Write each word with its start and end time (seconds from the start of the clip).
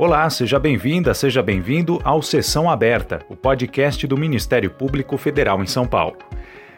Olá, 0.00 0.30
seja 0.30 0.60
bem-vinda, 0.60 1.12
seja 1.12 1.42
bem-vindo 1.42 2.00
ao 2.04 2.22
Sessão 2.22 2.70
Aberta, 2.70 3.20
o 3.28 3.34
podcast 3.34 4.06
do 4.06 4.16
Ministério 4.16 4.70
Público 4.70 5.18
Federal 5.18 5.60
em 5.60 5.66
São 5.66 5.88
Paulo. 5.88 6.18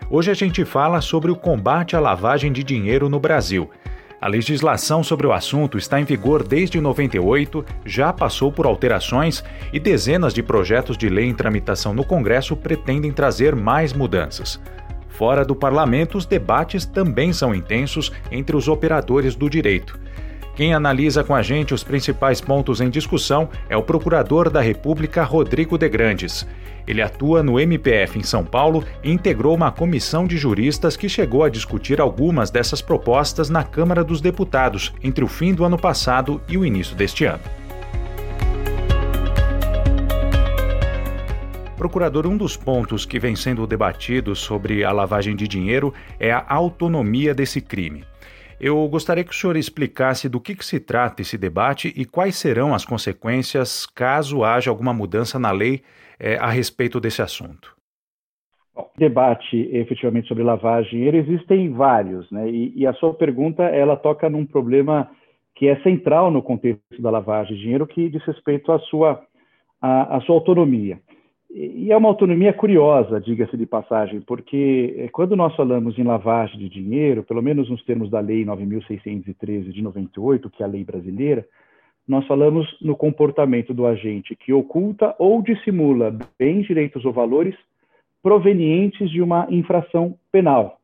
Hoje 0.08 0.30
a 0.30 0.34
gente 0.34 0.64
fala 0.64 1.02
sobre 1.02 1.30
o 1.30 1.36
combate 1.36 1.95
à 1.95 2.00
lavagem 2.00 2.50
de 2.50 2.64
dinheiro 2.64 3.11
no 3.11 3.20
Brasil. 3.20 3.68
A 4.18 4.27
legislação 4.27 5.04
sobre 5.04 5.27
o 5.27 5.34
assunto 5.34 5.77
está 5.77 6.00
em 6.00 6.04
vigor 6.04 6.43
desde 6.43 6.80
98, 6.80 7.62
já 7.84 8.11
passou 8.11 8.50
por 8.50 8.64
alterações 8.64 9.45
e 9.71 9.79
dezenas 9.79 10.32
de 10.32 10.43
projetos 10.43 10.96
de 10.96 11.11
lei 11.11 11.27
em 11.27 11.34
tramitação 11.34 11.93
no 11.93 12.07
Congresso 12.07 12.57
pretendem 12.57 13.12
trazer 13.12 13.55
mais 13.55 13.93
mudanças. 13.93 14.59
Fora 15.11 15.45
do 15.45 15.55
parlamento, 15.55 16.16
os 16.16 16.25
debates 16.25 16.87
também 16.87 17.34
são 17.34 17.55
intensos 17.55 18.11
entre 18.32 18.57
os 18.57 18.66
operadores 18.66 19.34
do 19.34 19.50
direito. 19.50 20.00
Quem 20.61 20.74
analisa 20.74 21.24
com 21.24 21.34
a 21.34 21.40
gente 21.40 21.72
os 21.72 21.82
principais 21.82 22.38
pontos 22.38 22.82
em 22.82 22.90
discussão 22.90 23.48
é 23.66 23.75
o 23.79 23.82
Procurador 23.82 24.50
da 24.50 24.61
República 24.61 25.25
Rodrigo 25.25 25.79
de 25.79 25.89
Grandes. 25.89 26.46
Ele 26.86 27.00
atua 27.00 27.43
no 27.43 27.58
MPF 27.58 28.18
em 28.18 28.22
São 28.22 28.44
Paulo 28.44 28.85
e 29.02 29.11
integrou 29.11 29.54
uma 29.54 29.72
comissão 29.72 30.26
de 30.26 30.36
juristas 30.36 30.99
que 30.99 31.08
chegou 31.08 31.44
a 31.44 31.49
discutir 31.49 31.99
algumas 31.99 32.50
dessas 32.50 32.83
propostas 32.83 33.48
na 33.48 33.64
Câmara 33.64 34.05
dos 34.05 34.20
Deputados 34.20 34.92
entre 35.02 35.25
o 35.25 35.28
fim 35.28 35.55
do 35.55 35.64
ano 35.64 35.78
passado 35.78 36.42
e 36.47 36.58
o 36.58 36.64
início 36.66 36.94
deste 36.94 37.24
ano. 37.24 37.42
Procurador, 41.74 42.27
um 42.27 42.36
dos 42.36 42.55
pontos 42.55 43.06
que 43.06 43.19
vem 43.19 43.34
sendo 43.34 43.66
debatido 43.66 44.36
sobre 44.36 44.84
a 44.84 44.92
lavagem 44.92 45.34
de 45.34 45.48
dinheiro 45.48 45.94
é 46.19 46.30
a 46.30 46.44
autonomia 46.47 47.34
desse 47.34 47.62
crime. 47.62 48.09
Eu 48.61 48.87
gostaria 48.89 49.25
que 49.25 49.31
o 49.31 49.34
senhor 49.34 49.56
explicasse 49.56 50.28
do 50.28 50.39
que, 50.39 50.55
que, 50.55 50.64
se 50.64 50.78
trata 50.78 51.23
esse 51.23 51.39
debate 51.39 51.95
e 51.97 52.05
quais 52.05 52.37
serão 52.37 52.75
as 52.75 52.84
consequências 52.84 53.86
caso 53.86 54.45
haja 54.45 54.70
alguma 54.70 54.92
mudança 54.92 55.39
na 55.39 55.50
lei 55.50 55.80
é, 56.19 56.36
a 56.36 56.50
respeito 56.50 57.00
desse 57.00 57.22
assunto. 57.22 57.75
Bom, 58.75 58.91
debate 58.98 59.56
efetivamente 59.72 60.28
sobre 60.28 60.42
lavagem 60.42 60.91
dinheiro 60.91 61.17
existem 61.17 61.72
vários, 61.72 62.30
né? 62.30 62.50
E, 62.50 62.72
e, 62.77 62.86
a 62.86 62.92
sua 62.92 63.14
pergunta 63.14 63.62
ela 63.62 63.97
toca 63.97 64.28
num 64.28 64.44
problema 64.44 65.11
que 65.55 65.67
é 65.67 65.80
central 65.83 66.30
no 66.30 66.42
contexto 66.42 67.00
da 67.00 67.11
lavagem 67.11 67.56
de 67.56 67.62
dinheiro, 67.62 67.86
que 67.86 68.11
diz 68.11 68.22
respeito 68.24 68.70
à 68.72 68.78
sua, 68.80 69.22
à, 69.80 70.17
à 70.17 70.20
sua 70.20 70.34
autonomia. 70.34 71.00
E 71.52 71.90
é 71.90 71.96
uma 71.96 72.08
autonomia 72.08 72.52
curiosa, 72.52 73.20
diga-se 73.20 73.56
de 73.56 73.66
passagem, 73.66 74.20
porque 74.20 74.94
eh, 74.96 75.08
quando 75.08 75.34
nós 75.34 75.54
falamos 75.56 75.98
em 75.98 76.04
lavagem 76.04 76.56
de 76.60 76.68
dinheiro, 76.68 77.24
pelo 77.24 77.42
menos 77.42 77.68
nos 77.68 77.84
termos 77.84 78.08
da 78.08 78.20
Lei 78.20 78.44
9.613 78.44 79.72
de 79.72 79.82
98, 79.82 80.48
que 80.48 80.62
é 80.62 80.66
a 80.66 80.68
lei 80.68 80.84
brasileira, 80.84 81.44
nós 82.06 82.24
falamos 82.28 82.68
no 82.80 82.96
comportamento 82.96 83.74
do 83.74 83.84
agente 83.84 84.36
que 84.36 84.52
oculta 84.52 85.14
ou 85.18 85.42
dissimula 85.42 86.16
bens, 86.38 86.66
direitos 86.68 87.04
ou 87.04 87.12
valores 87.12 87.56
provenientes 88.22 89.10
de 89.10 89.20
uma 89.20 89.48
infração 89.50 90.16
penal, 90.30 90.78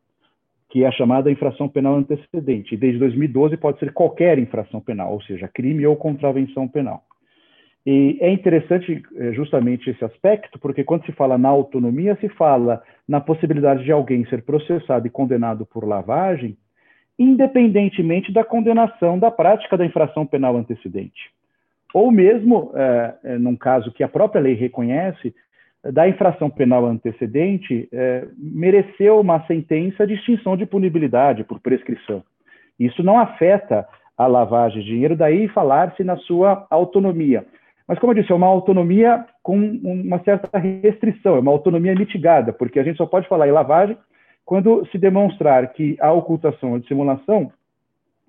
que 0.69 0.83
é 0.83 0.89
a 0.89 0.93
chamada 0.93 1.31
infração 1.31 1.69
penal 1.69 1.95
antecedente. 1.95 2.77
Desde 2.77 2.99
2012 2.99 3.57
pode 3.57 3.79
ser 3.79 3.93
qualquer 3.93 4.37
infração 4.37 4.81
penal, 4.81 5.13
ou 5.13 5.23
seja, 5.23 5.47
crime 5.47 5.87
ou 5.87 5.95
contravenção 5.95 6.67
penal. 6.67 7.06
E 7.87 8.19
é 8.21 8.29
interessante 8.31 9.01
eh, 9.15 9.33
justamente 9.33 9.89
esse 9.89 10.05
aspecto, 10.05 10.59
porque 10.59 10.83
quando 10.83 11.07
se 11.07 11.13
fala 11.13 11.39
na 11.39 11.49
autonomia, 11.49 12.19
se 12.21 12.29
fala 12.31 12.83
na 13.07 13.21
possibilidade 13.21 13.85
de 13.85 13.93
alguém 13.93 14.27
ser 14.27 14.43
processado 14.43 15.07
e 15.07 15.11
condenado 15.11 15.65
por 15.65 15.87
lavagem, 15.87 16.57
independentemente 17.17 18.33
da 18.33 18.43
condenação 18.43 19.21
da 19.21 19.31
prática 19.31 19.77
da 19.77 19.87
infração 19.87 20.27
penal 20.27 20.57
antecedente. 20.57 21.31
Ou 21.95 22.11
mesmo, 22.11 22.73
é, 22.75 23.39
num 23.39 23.55
caso 23.55 23.93
que 23.93 24.03
a 24.03 24.09
própria 24.09 24.43
lei 24.43 24.55
reconhece, 24.55 25.33
da 25.93 26.09
infração 26.09 26.51
penal 26.51 26.85
antecedente, 26.85 27.89
é, 27.93 28.27
mereceu 28.37 29.21
uma 29.21 29.47
sentença 29.47 30.05
de 30.05 30.15
extinção 30.15 30.57
de 30.57 30.67
punibilidade 30.67 31.45
por 31.45 31.61
prescrição. 31.61 32.25
Isso 32.79 33.03
não 33.05 33.19
afeta 33.19 33.87
a 34.19 34.27
lavagem 34.27 34.83
de 34.83 34.89
dinheiro, 34.89 35.17
daí 35.17 35.47
falar-se 35.49 36.03
na 36.03 36.17
sua 36.17 36.67
autonomia. 36.69 37.47
Mas, 37.87 37.99
como 37.99 38.13
eu 38.13 38.17
disse, 38.17 38.33
é 38.33 38.35
uma 38.35 38.47
autonomia 38.47 39.25
com 39.43 39.57
uma 39.57 40.19
certa 40.25 40.59
restrição, 40.59 41.37
é 41.37 41.41
uma 41.41 41.53
autonomia 41.53 41.95
mitigada, 41.95 42.53
porque 42.53 42.81
a 42.81 42.83
gente 42.83 42.97
só 42.97 43.07
pode 43.07 43.29
falar 43.29 43.47
em 43.47 43.53
lavagem 43.53 43.97
quando 44.45 44.87
se 44.91 44.99
demonstrar 44.99 45.73
que 45.73 45.97
a 46.01 46.13
ocultação 46.13 46.73
ou 46.73 46.79
dissimulação 46.79 47.53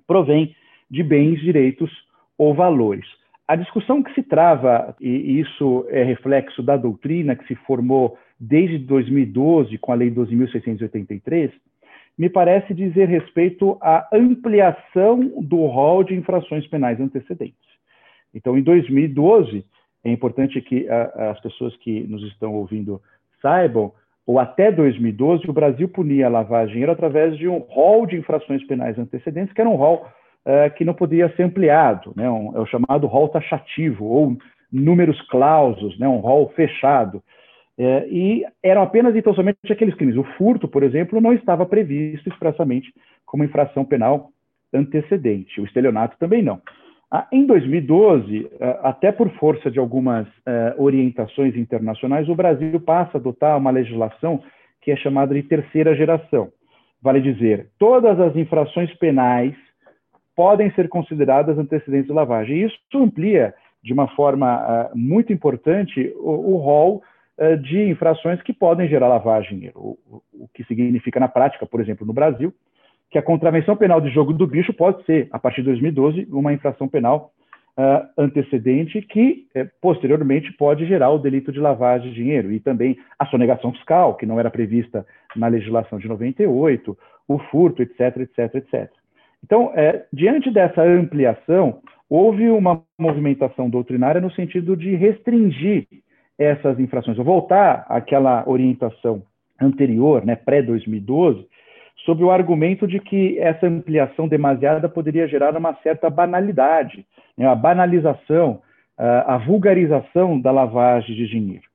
provém 0.06 0.56
de 0.90 1.03
bens, 1.03 1.40
direitos 1.41 1.91
ou 2.38 2.53
valores. 2.53 3.06
A 3.47 3.56
discussão 3.56 4.03
que 4.03 4.13
se 4.13 4.23
trava, 4.23 4.95
e 5.00 5.40
isso 5.40 5.85
é 5.89 6.03
reflexo 6.03 6.62
da 6.62 6.75
doutrina 6.75 7.35
que 7.35 7.47
se 7.47 7.56
formou 7.56 8.18
desde 8.39 8.78
2012 8.78 9.78
com 9.78 9.91
a 9.91 9.95
Lei 9.95 10.12
12.683, 10.12 11.51
me 12.18 12.29
parece 12.29 12.74
dizer 12.74 13.07
respeito 13.07 13.78
à 13.79 14.07
ampliação 14.12 15.19
do 15.41 15.66
rol 15.68 16.03
de 16.03 16.16
infrações 16.16 16.68
penais 16.68 17.00
antecedentes. 17.00 17.66
Então, 18.37 18.57
em 18.57 18.61
2012, 18.61 19.65
é 20.05 20.11
importante 20.11 20.61
que 20.61 20.87
a, 20.87 21.31
as 21.31 21.39
pessoas 21.41 21.75
que 21.77 22.01
nos 22.01 22.23
estão 22.23 22.53
ouvindo 22.53 23.01
saibam, 23.41 23.91
ou 24.25 24.39
até 24.39 24.71
2012, 24.71 25.49
o 25.49 25.53
Brasil 25.53 25.89
punia 25.89 26.27
a 26.27 26.29
lavagem 26.29 26.67
de 26.67 26.73
dinheiro 26.73 26.91
através 26.91 27.37
de 27.37 27.47
um 27.47 27.59
rol 27.59 28.05
de 28.05 28.15
infrações 28.15 28.63
penais 28.65 28.99
antecedentes, 28.99 29.53
que 29.53 29.61
era 29.61 29.69
um 29.69 29.75
rol 29.75 30.05
uh, 30.45 30.73
que 30.75 30.85
não 30.85 30.93
podia 30.93 31.33
ser 31.35 31.43
ampliado, 31.43 32.13
né? 32.15 32.29
um, 32.29 32.55
é 32.55 32.59
o 32.59 32.65
chamado 32.65 33.07
rol 33.07 33.29
taxativo, 33.29 34.05
ou 34.05 34.37
números 34.71 35.19
clausos, 35.29 35.97
né? 35.97 36.07
um 36.07 36.17
rol 36.17 36.49
fechado. 36.55 37.23
É, 37.79 38.07
e 38.09 38.43
eram 38.61 38.81
apenas 38.81 39.15
então 39.15 39.33
somente 39.33 39.57
aqueles 39.71 39.95
crimes. 39.95 40.17
O 40.17 40.23
furto, 40.37 40.67
por 40.67 40.83
exemplo, 40.83 41.21
não 41.21 41.31
estava 41.31 41.65
previsto 41.65 42.27
expressamente 42.27 42.93
como 43.25 43.43
infração 43.43 43.85
penal 43.85 44.31
antecedente. 44.73 45.61
O 45.61 45.65
estelionato 45.65 46.17
também 46.17 46.41
não. 46.41 46.61
Ah, 47.09 47.25
em 47.31 47.45
2012, 47.45 48.50
eh, 48.59 48.79
até 48.84 49.13
por 49.13 49.29
força 49.38 49.72
de 49.72 49.79
algumas 49.79 50.28
eh, 50.45 50.75
orientações 50.78 51.56
internacionais, 51.56 52.28
o 52.28 52.35
Brasil 52.35 52.79
passa 52.81 53.18
a 53.18 53.19
adotar 53.19 53.57
uma 53.57 53.72
legislação 53.72 54.44
que 54.81 54.91
é 54.91 54.95
chamada 54.97 55.34
de 55.34 55.41
terceira 55.44 55.95
geração. 55.95 56.51
Vale 57.01 57.22
dizer, 57.22 57.69
todas 57.79 58.19
as 58.19 58.35
infrações 58.35 58.94
penais 58.95 59.56
podem 60.35 60.69
ser 60.72 60.90
consideradas 60.90 61.57
antecedentes 61.57 62.07
de 62.07 62.13
lavagem. 62.13 62.66
Isso 62.66 62.78
amplia, 62.95 63.53
de 63.81 63.94
uma 63.94 64.07
forma 64.09 64.57
uh, 64.57 64.97
muito 64.97 65.31
importante, 65.31 66.13
o, 66.18 66.57
rol 66.57 67.01
uh, 67.38 67.57
de 67.57 67.89
infrações 67.89 68.41
que 68.41 68.53
podem 68.53 68.88
gerar 68.88 69.07
lavagem, 69.07 69.72
o, 69.74 69.97
que 70.53 70.63
significa 70.66 71.19
na 71.19 71.28
prática, 71.28 71.66
por 71.66 71.79
exemplo, 71.79 72.06
no 72.06 72.13
Brasil, 72.13 72.53
que 73.09 73.18
a 73.18 73.22
contravenção 73.22 73.75
penal 73.75 74.01
de 74.01 74.09
jogo 74.09 74.34
do 74.34 74.47
bicho 74.47 74.73
pode 74.73 75.03
ser, 75.06 75.28
a 75.31 75.40
partir 75.40 75.62
de 75.62 75.68
2012, 75.68 76.28
uma 76.31 76.53
infração 76.53 76.88
penal 76.88 77.31
uh, 77.78 78.07
antecedente 78.18 79.01
que, 79.01 79.45
eh, 79.56 79.68
posteriormente, 79.81 80.51
pode 80.53 80.85
gerar 80.85 81.12
o 81.12 81.19
delito 81.19 81.51
de 81.51 81.59
lavagem 81.59 82.09
de 82.09 82.16
dinheiro 82.16 82.51
e 82.51 82.59
também 82.59 82.97
a 83.18 83.25
sonegação 83.28 83.72
fiscal, 83.72 84.16
que 84.16 84.25
não 84.25 84.40
era 84.40 84.50
prevista 84.50 85.06
na 85.35 85.47
legislação 85.47 86.00
de 86.00 86.07
98, 86.07 86.97
o 87.28 87.40
furto, 87.40 87.81
etc, 87.81 88.18
etc, 88.18 88.56
etc. 88.56 88.91
Então, 89.44 89.72
eh, 89.75 90.06
diante 90.12 90.51
dessa 90.51 90.81
ampliação, 90.81 91.79
houve 92.09 92.50
uma 92.50 92.84
movimentação 92.97 93.69
doutrinária 93.69 94.19
no 94.19 94.31
sentido 94.31 94.75
de 94.75 94.95
restringir 94.95 95.88
essas 96.38 96.79
infrações, 96.79 97.18
ou 97.18 97.25
voltar 97.25 97.85
àquela 97.89 98.44
orientação 98.47 99.24
anterior, 99.59 100.25
né, 100.25 100.35
pré-2012, 100.35 101.45
sob 102.07 102.23
o 102.23 102.31
argumento 102.31 102.88
de 102.88 103.01
que 103.01 103.38
essa 103.38 103.68
ampliação 103.68 104.29
demasiada 104.29 104.88
poderia 104.88 105.28
gerar 105.28 105.57
uma 105.57 105.73
certa 105.84 106.09
banalidade, 106.09 107.06
né, 107.38 107.45
a 107.45 107.53
banalização, 107.53 108.62
a 108.98 109.38
vulgarização 109.38 110.39
da 110.39 110.50
lavagem 110.50 111.15
de 111.15 111.27
dinheiro. 111.27 111.65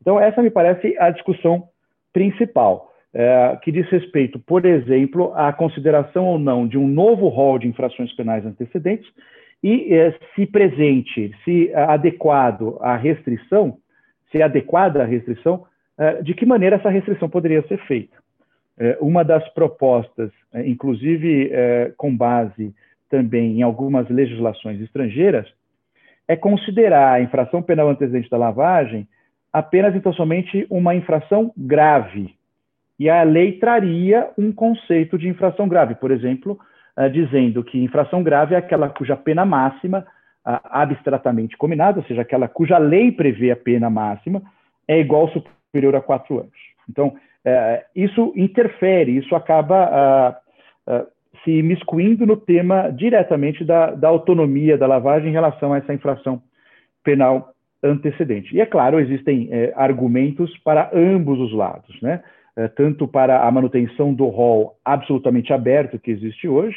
Então, 0.00 0.18
essa 0.18 0.40
me 0.40 0.48
parece 0.48 0.96
a 0.98 1.10
discussão 1.10 1.64
principal, 2.12 2.90
é, 3.12 3.58
que 3.62 3.72
diz 3.72 3.88
respeito, 3.88 4.38
por 4.38 4.64
exemplo, 4.64 5.32
à 5.34 5.52
consideração 5.52 6.24
ou 6.24 6.38
não 6.38 6.66
de 6.66 6.78
um 6.78 6.86
novo 6.86 7.28
rol 7.28 7.58
de 7.58 7.66
infrações 7.66 8.12
penais 8.14 8.46
antecedentes 8.46 9.10
e 9.62 9.92
é, 9.92 10.14
se 10.34 10.46
presente, 10.46 11.34
se 11.44 11.74
adequado 11.74 12.78
à 12.80 12.96
restrição, 12.96 13.76
se 14.30 14.40
adequada 14.40 15.02
à 15.02 15.04
restrição, 15.04 15.66
é, 15.98 16.22
de 16.22 16.32
que 16.32 16.46
maneira 16.46 16.76
essa 16.76 16.88
restrição 16.88 17.28
poderia 17.28 17.66
ser 17.66 17.78
feita. 17.86 18.19
É, 18.80 18.96
uma 18.98 19.22
das 19.22 19.46
propostas, 19.50 20.30
é, 20.54 20.66
inclusive 20.66 21.50
é, 21.52 21.92
com 21.98 22.16
base 22.16 22.74
também 23.10 23.58
em 23.58 23.62
algumas 23.62 24.08
legislações 24.08 24.80
estrangeiras, 24.80 25.46
é 26.26 26.34
considerar 26.34 27.12
a 27.12 27.20
infração 27.20 27.60
penal 27.60 27.90
antecedente 27.90 28.30
da 28.30 28.38
lavagem 28.38 29.06
apenas 29.52 29.94
então 29.94 30.14
somente 30.14 30.66
uma 30.70 30.94
infração 30.94 31.52
grave. 31.54 32.34
E 32.98 33.10
a 33.10 33.22
lei 33.22 33.58
traria 33.58 34.30
um 34.38 34.50
conceito 34.50 35.18
de 35.18 35.28
infração 35.28 35.68
grave, 35.68 35.96
por 35.96 36.10
exemplo, 36.10 36.58
dizendo 37.12 37.64
que 37.64 37.82
infração 37.82 38.22
grave 38.22 38.54
é 38.54 38.58
aquela 38.58 38.88
cuja 38.90 39.16
pena 39.16 39.44
máxima 39.44 40.06
abstratamente 40.44 41.56
combinada, 41.56 41.98
ou 41.98 42.04
seja, 42.04 42.20
aquela 42.20 42.46
cuja 42.46 42.78
lei 42.78 43.10
prevê 43.10 43.50
a 43.50 43.56
pena 43.56 43.90
máxima, 43.90 44.42
é 44.86 45.00
igual 45.00 45.22
ou 45.22 45.28
superior 45.30 45.96
a 45.96 46.00
quatro 46.00 46.38
anos. 46.38 46.52
Então, 46.88 47.16
é, 47.44 47.84
isso 47.94 48.32
interfere, 48.36 49.16
isso 49.16 49.34
acaba 49.34 49.84
ah, 49.84 50.40
ah, 50.86 51.06
se 51.42 51.50
imiscuindo 51.50 52.26
no 52.26 52.36
tema 52.36 52.90
diretamente 52.90 53.64
da, 53.64 53.92
da, 53.92 54.08
autonomia 54.08 54.76
da 54.76 54.86
lavagem 54.86 55.30
em 55.30 55.32
relação 55.32 55.72
a 55.72 55.78
essa 55.78 55.94
infração 55.94 56.42
penal 57.02 57.54
antecedente. 57.82 58.54
E 58.54 58.60
é 58.60 58.66
claro, 58.66 59.00
existem 59.00 59.48
é, 59.50 59.72
argumentos 59.74 60.56
para 60.58 60.90
ambos 60.92 61.38
os 61.40 61.52
lados, 61.52 62.00
né? 62.02 62.22
É, 62.56 62.68
tanto 62.68 63.06
para 63.06 63.46
a 63.46 63.50
manutenção 63.50 64.12
do 64.12 64.26
rol 64.26 64.76
absolutamente 64.84 65.52
aberto 65.52 65.98
que 65.98 66.10
existe 66.10 66.48
hoje, 66.48 66.76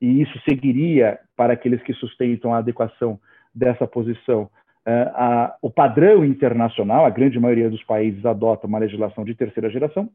e 0.00 0.20
isso 0.20 0.38
seguiria 0.48 1.18
para 1.36 1.54
aqueles 1.54 1.82
que 1.82 1.94
sustentam 1.94 2.54
a 2.54 2.58
adequação 2.58 3.18
dessa 3.54 3.86
posição. 3.86 4.48
É, 4.86 5.10
a, 5.14 5.56
o 5.60 5.68
padrão 5.68 6.24
internacional, 6.24 7.04
a 7.04 7.10
grande 7.10 7.40
maioria 7.40 7.68
dos 7.68 7.82
países 7.82 8.24
adota 8.24 8.68
uma 8.68 8.78
legislação 8.78 9.24
de 9.24 9.34
terceira 9.34 9.68
geração, 9.68 10.08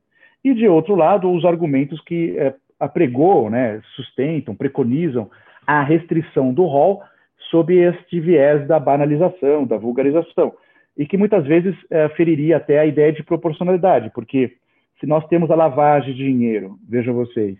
e 0.43 0.53
de 0.53 0.65
outro 0.67 0.95
lado, 0.95 1.29
os 1.29 1.43
argumentos 1.43 1.99
que 2.01 2.37
é, 2.37 2.55
apregou, 2.79 3.49
né, 3.49 3.81
sustentam, 3.95 4.55
preconizam 4.55 5.29
a 5.67 5.83
restrição 5.83 6.53
do 6.53 6.63
rol 6.63 7.03
sob 7.49 7.75
este 7.75 8.19
viés 8.19 8.65
da 8.65 8.79
banalização, 8.79 9.65
da 9.65 9.77
vulgarização, 9.77 10.53
e 10.97 11.05
que 11.05 11.17
muitas 11.17 11.45
vezes 11.45 11.75
é, 11.89 12.07
feriria 12.09 12.57
até 12.57 12.79
a 12.79 12.85
ideia 12.85 13.11
de 13.11 13.23
proporcionalidade, 13.23 14.09
porque 14.13 14.53
se 15.01 15.05
nós 15.05 15.27
temos 15.27 15.51
a 15.51 15.55
lavagem 15.55 16.13
de 16.13 16.23
dinheiro, 16.23 16.77
vejam 16.87 17.13
vocês, 17.13 17.57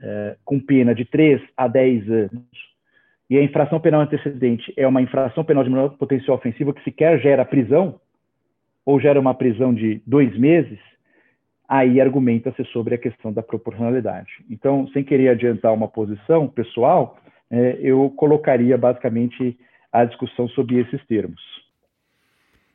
é, 0.00 0.36
com 0.44 0.58
pena 0.58 0.94
de 0.94 1.04
3 1.04 1.42
a 1.56 1.68
10 1.68 2.10
anos, 2.10 2.73
e 3.28 3.38
a 3.38 3.42
infração 3.42 3.80
penal 3.80 4.02
antecedente 4.02 4.72
é 4.76 4.86
uma 4.86 5.00
infração 5.00 5.44
penal 5.44 5.64
de 5.64 5.70
menor 5.70 5.90
potencial 5.96 6.36
ofensivo 6.36 6.74
que 6.74 6.84
sequer 6.84 7.18
gera 7.20 7.44
prisão, 7.44 7.98
ou 8.84 9.00
gera 9.00 9.18
uma 9.18 9.34
prisão 9.34 9.72
de 9.72 10.02
dois 10.06 10.36
meses, 10.38 10.78
aí 11.66 12.00
argumenta-se 12.00 12.62
sobre 12.66 12.94
a 12.94 12.98
questão 12.98 13.32
da 13.32 13.42
proporcionalidade. 13.42 14.30
Então, 14.50 14.86
sem 14.88 15.02
querer 15.02 15.30
adiantar 15.30 15.72
uma 15.72 15.88
posição 15.88 16.46
pessoal, 16.46 17.16
é, 17.50 17.78
eu 17.80 18.10
colocaria 18.10 18.76
basicamente 18.76 19.58
a 19.90 20.04
discussão 20.04 20.48
sobre 20.48 20.78
esses 20.80 21.04
termos. 21.06 21.40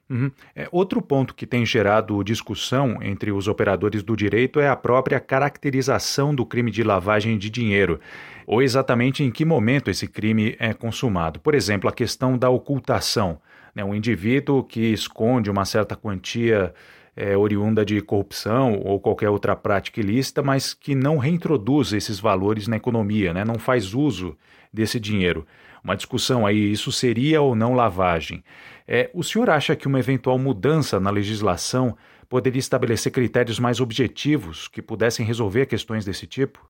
Uhum. 0.09 0.31
É, 0.55 0.67
outro 0.71 1.01
ponto 1.01 1.35
que 1.35 1.45
tem 1.45 1.63
gerado 1.63 2.23
discussão 2.23 2.97
entre 3.01 3.31
os 3.31 3.47
operadores 3.47 4.01
do 4.01 4.15
direito 4.15 4.59
é 4.59 4.67
a 4.67 4.75
própria 4.75 5.19
caracterização 5.19 6.33
do 6.33 6.45
crime 6.45 6.71
de 6.71 6.81
lavagem 6.81 7.37
de 7.37 7.49
dinheiro, 7.49 7.99
ou 8.47 8.61
exatamente 8.61 9.23
em 9.23 9.29
que 9.29 9.45
momento 9.45 9.91
esse 9.91 10.07
crime 10.07 10.55
é 10.59 10.73
consumado. 10.73 11.39
Por 11.39 11.53
exemplo, 11.53 11.87
a 11.87 11.93
questão 11.93 12.37
da 12.37 12.49
ocultação. 12.49 13.39
Né? 13.75 13.83
Um 13.83 13.93
indivíduo 13.93 14.63
que 14.63 14.91
esconde 14.91 15.51
uma 15.51 15.63
certa 15.63 15.95
quantia 15.95 16.73
é, 17.15 17.37
oriunda 17.37 17.85
de 17.85 18.01
corrupção 18.01 18.81
ou 18.83 18.99
qualquer 18.99 19.29
outra 19.29 19.55
prática 19.55 19.99
ilícita, 19.99 20.41
mas 20.41 20.73
que 20.73 20.95
não 20.95 21.19
reintroduz 21.19 21.93
esses 21.93 22.19
valores 22.19 22.67
na 22.67 22.77
economia, 22.77 23.31
né? 23.31 23.45
não 23.45 23.59
faz 23.59 23.93
uso 23.93 24.35
desse 24.73 24.99
dinheiro. 24.99 25.45
Uma 25.83 25.95
discussão 25.95 26.45
aí, 26.45 26.71
isso 26.71 26.91
seria 26.91 27.41
ou 27.41 27.55
não 27.55 27.73
lavagem? 27.73 28.43
É, 28.91 29.07
o 29.13 29.21
senhor 29.21 29.51
acha 29.51 29.75
que 29.75 29.87
uma 29.87 29.99
eventual 29.99 30.39
mudança 30.39 30.99
na 30.99 31.11
legislação 31.11 31.95
poderia 32.27 32.57
estabelecer 32.57 33.11
critérios 33.11 33.59
mais 33.59 33.79
objetivos 33.79 34.67
que 34.67 34.81
pudessem 34.81 35.23
resolver 35.23 35.67
questões 35.67 36.03
desse 36.03 36.25
tipo? 36.25 36.67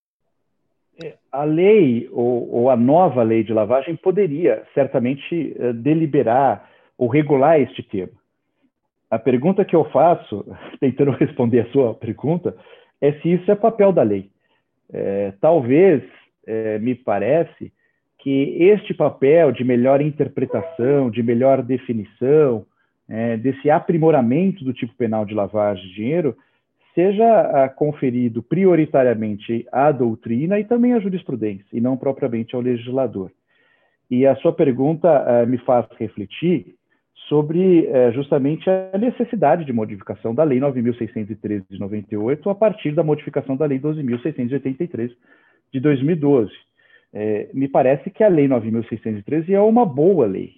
É, 1.02 1.16
a 1.32 1.46
lei 1.46 2.10
ou, 2.12 2.54
ou 2.54 2.70
a 2.70 2.76
nova 2.76 3.24
lei 3.24 3.42
de 3.42 3.54
lavagem 3.54 3.96
poderia 3.96 4.66
certamente 4.74 5.56
eh, 5.58 5.72
deliberar 5.72 6.70
ou 6.98 7.08
regular 7.08 7.58
este 7.58 7.82
tema. 7.82 8.12
A 9.10 9.18
pergunta 9.18 9.64
que 9.64 9.76
eu 9.76 9.86
faço, 9.86 10.46
tentando 10.82 11.12
responder 11.12 11.62
a 11.62 11.72
sua 11.72 11.94
pergunta, 11.94 12.54
é 13.00 13.14
se 13.14 13.32
isso 13.32 13.50
é 13.50 13.56
papel 13.56 13.94
da 13.94 14.04
lei. 14.04 14.30
É, 14.92 15.32
talvez, 15.40 16.04
é, 16.46 16.80
me 16.80 16.96
parece, 16.96 17.72
que 18.20 18.58
este 18.60 18.94
papel 18.94 19.52
de 19.52 19.64
melhor 19.64 20.02
interpretação, 20.02 21.10
de 21.10 21.24
melhor 21.24 21.64
definição, 21.64 22.66
é, 23.08 23.38
desse 23.38 23.70
aprimoramento 23.70 24.64
do 24.64 24.74
tipo 24.74 24.94
penal 24.96 25.26
de 25.26 25.34
lavagem 25.34 25.84
de 25.88 25.96
dinheiro, 25.96 26.38
seja 26.94 27.26
a, 27.26 27.64
ah, 27.64 27.70
conferido 27.70 28.44
prioritariamente 28.44 29.66
à 29.72 29.92
doutrina 29.92 30.60
e 30.60 30.66
também 30.66 30.94
à 30.94 31.00
jurisprudência, 31.00 31.66
e 31.72 31.80
não 31.80 31.98
propriamente 31.98 32.56
ao 32.56 32.62
legislador. 32.62 33.32
E 34.12 34.28
a 34.28 34.36
sua 34.38 34.52
pergunta 34.52 35.08
uh, 35.08 35.48
me 35.48 35.58
faz 35.60 35.86
refletir 35.98 36.76
sobre 37.28 37.88
uh, 37.88 38.12
justamente 38.12 38.68
a 38.70 38.98
necessidade 38.98 39.64
de 39.64 39.72
modificação 39.72 40.34
da 40.34 40.44
Lei 40.44 40.60
9.613 40.60 41.64
de 41.70 41.80
98 41.80 42.50
a 42.50 42.56
partir 42.56 42.92
da 42.92 43.04
modificação 43.04 43.56
da 43.56 43.66
Lei 43.66 43.80
12.683 43.80 45.12
de 45.72 45.80
2012 45.80 46.52
é, 47.14 47.50
me 47.54 47.68
parece 47.68 48.10
que 48.10 48.24
a 48.24 48.28
Lei 48.28 48.48
9.613 48.48 49.50
é 49.50 49.60
uma 49.60 49.86
boa 49.86 50.26
lei. 50.26 50.54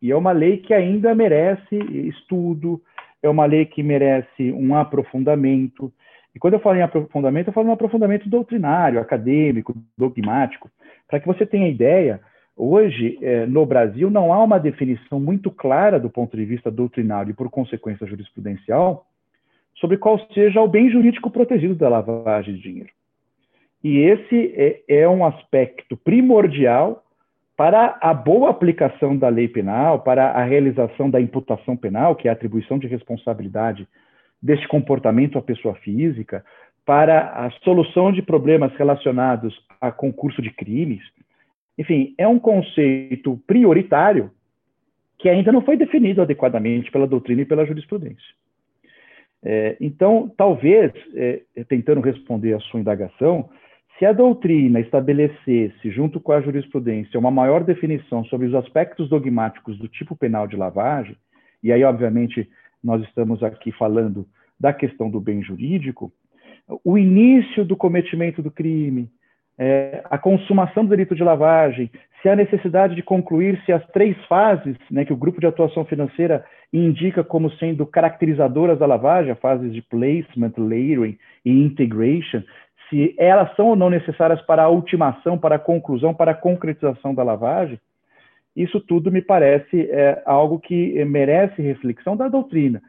E 0.00 0.12
é 0.12 0.16
uma 0.16 0.32
lei 0.32 0.58
que 0.58 0.72
ainda 0.72 1.14
merece 1.14 1.76
estudo, 2.08 2.80
é 3.22 3.28
uma 3.28 3.46
lei 3.46 3.66
que 3.66 3.82
merece 3.82 4.52
um 4.52 4.76
aprofundamento. 4.76 5.92
E 6.34 6.38
quando 6.38 6.54
eu 6.54 6.60
falo 6.60 6.76
em 6.76 6.82
aprofundamento, 6.82 7.48
eu 7.48 7.52
falo 7.52 7.66
em 7.66 7.70
um 7.70 7.74
aprofundamento 7.74 8.28
doutrinário, 8.28 9.00
acadêmico, 9.00 9.74
dogmático. 9.96 10.70
Para 11.08 11.18
que 11.18 11.26
você 11.26 11.44
tenha 11.44 11.68
ideia, 11.68 12.20
hoje, 12.56 13.18
é, 13.20 13.44
no 13.46 13.66
Brasil, 13.66 14.08
não 14.08 14.32
há 14.32 14.42
uma 14.42 14.60
definição 14.60 15.18
muito 15.18 15.50
clara 15.50 15.98
do 15.98 16.08
ponto 16.08 16.36
de 16.36 16.44
vista 16.44 16.70
doutrinário 16.70 17.30
e, 17.30 17.34
por 17.34 17.50
consequência, 17.50 18.06
jurisprudencial, 18.06 19.04
sobre 19.74 19.96
qual 19.96 20.18
seja 20.32 20.60
o 20.60 20.68
bem 20.68 20.90
jurídico 20.90 21.30
protegido 21.30 21.74
da 21.74 21.88
lavagem 21.88 22.54
de 22.54 22.60
dinheiro. 22.60 22.90
E 23.82 23.98
esse 23.98 24.52
é, 24.56 24.82
é 24.88 25.08
um 25.08 25.24
aspecto 25.24 25.96
primordial 25.96 27.04
para 27.56 27.98
a 28.00 28.14
boa 28.14 28.50
aplicação 28.50 29.16
da 29.16 29.28
lei 29.28 29.48
penal, 29.48 30.00
para 30.00 30.30
a 30.30 30.44
realização 30.44 31.10
da 31.10 31.20
imputação 31.20 31.76
penal, 31.76 32.14
que 32.14 32.28
é 32.28 32.30
a 32.30 32.34
atribuição 32.34 32.78
de 32.78 32.86
responsabilidade 32.86 33.86
deste 34.40 34.68
comportamento 34.68 35.38
à 35.38 35.42
pessoa 35.42 35.74
física, 35.76 36.44
para 36.84 37.30
a 37.30 37.50
solução 37.62 38.12
de 38.12 38.22
problemas 38.22 38.72
relacionados 38.76 39.54
a 39.80 39.90
concurso 39.90 40.40
de 40.40 40.50
crimes. 40.50 41.02
Enfim, 41.76 42.14
é 42.16 42.26
um 42.26 42.38
conceito 42.38 43.38
prioritário 43.46 44.30
que 45.18 45.28
ainda 45.28 45.50
não 45.50 45.62
foi 45.62 45.76
definido 45.76 46.22
adequadamente 46.22 46.90
pela 46.90 47.06
doutrina 47.06 47.42
e 47.42 47.44
pela 47.44 47.66
jurisprudência. 47.66 48.34
É, 49.42 49.76
então, 49.80 50.32
talvez, 50.36 50.92
é, 51.14 51.42
tentando 51.68 52.00
responder 52.00 52.54
à 52.54 52.60
sua 52.60 52.80
indagação, 52.80 53.48
se 53.98 54.06
a 54.06 54.12
doutrina 54.12 54.78
estabelecesse, 54.78 55.90
junto 55.90 56.20
com 56.20 56.32
a 56.32 56.40
jurisprudência, 56.40 57.18
uma 57.18 57.30
maior 57.30 57.64
definição 57.64 58.24
sobre 58.26 58.46
os 58.46 58.54
aspectos 58.54 59.08
dogmáticos 59.08 59.76
do 59.76 59.88
tipo 59.88 60.14
penal 60.14 60.46
de 60.46 60.56
lavagem, 60.56 61.16
e 61.62 61.72
aí, 61.72 61.82
obviamente, 61.82 62.48
nós 62.82 63.02
estamos 63.02 63.42
aqui 63.42 63.72
falando 63.72 64.26
da 64.58 64.72
questão 64.72 65.10
do 65.10 65.20
bem 65.20 65.42
jurídico, 65.42 66.12
o 66.84 66.96
início 66.96 67.64
do 67.64 67.76
cometimento 67.76 68.42
do 68.42 68.50
crime, 68.50 69.10
é, 69.58 70.02
a 70.04 70.16
consumação 70.16 70.84
do 70.84 70.90
delito 70.90 71.16
de 71.16 71.24
lavagem, 71.24 71.90
se 72.22 72.28
há 72.28 72.36
necessidade 72.36 72.94
de 72.94 73.02
concluir-se 73.02 73.72
as 73.72 73.84
três 73.88 74.16
fases 74.26 74.76
né, 74.90 75.04
que 75.04 75.12
o 75.12 75.16
grupo 75.16 75.40
de 75.40 75.46
atuação 75.46 75.84
financeira 75.84 76.44
indica 76.72 77.24
como 77.24 77.50
sendo 77.52 77.86
caracterizadoras 77.86 78.78
da 78.78 78.86
lavagem, 78.86 79.32
as 79.32 79.40
fases 79.40 79.72
de 79.72 79.82
placement, 79.82 80.52
layering 80.56 81.18
e 81.44 81.50
integration, 81.50 82.42
se 82.88 83.14
elas 83.18 83.54
são 83.54 83.68
ou 83.68 83.76
não 83.76 83.90
necessárias 83.90 84.40
para 84.42 84.64
a 84.64 84.68
ultimação, 84.68 85.38
para 85.38 85.56
a 85.56 85.58
conclusão, 85.58 86.14
para 86.14 86.32
a 86.32 86.34
concretização 86.34 87.14
da 87.14 87.22
lavagem, 87.22 87.78
isso 88.56 88.80
tudo 88.80 89.12
me 89.12 89.22
parece 89.22 89.88
é, 89.90 90.22
algo 90.24 90.58
que 90.58 91.04
merece 91.04 91.62
reflexão 91.62 92.16
da 92.16 92.28
doutrina. 92.28 92.82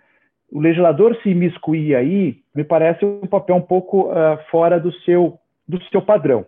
O 0.52 0.60
legislador 0.60 1.16
se 1.22 1.30
imiscuir 1.30 1.96
aí, 1.96 2.38
me 2.56 2.64
parece 2.64 3.06
um 3.06 3.28
papel 3.28 3.56
um 3.56 3.62
pouco 3.62 4.10
uh, 4.10 4.40
fora 4.50 4.80
do 4.80 4.92
seu, 5.02 5.38
do 5.68 5.82
seu 5.86 6.02
padrão. 6.02 6.46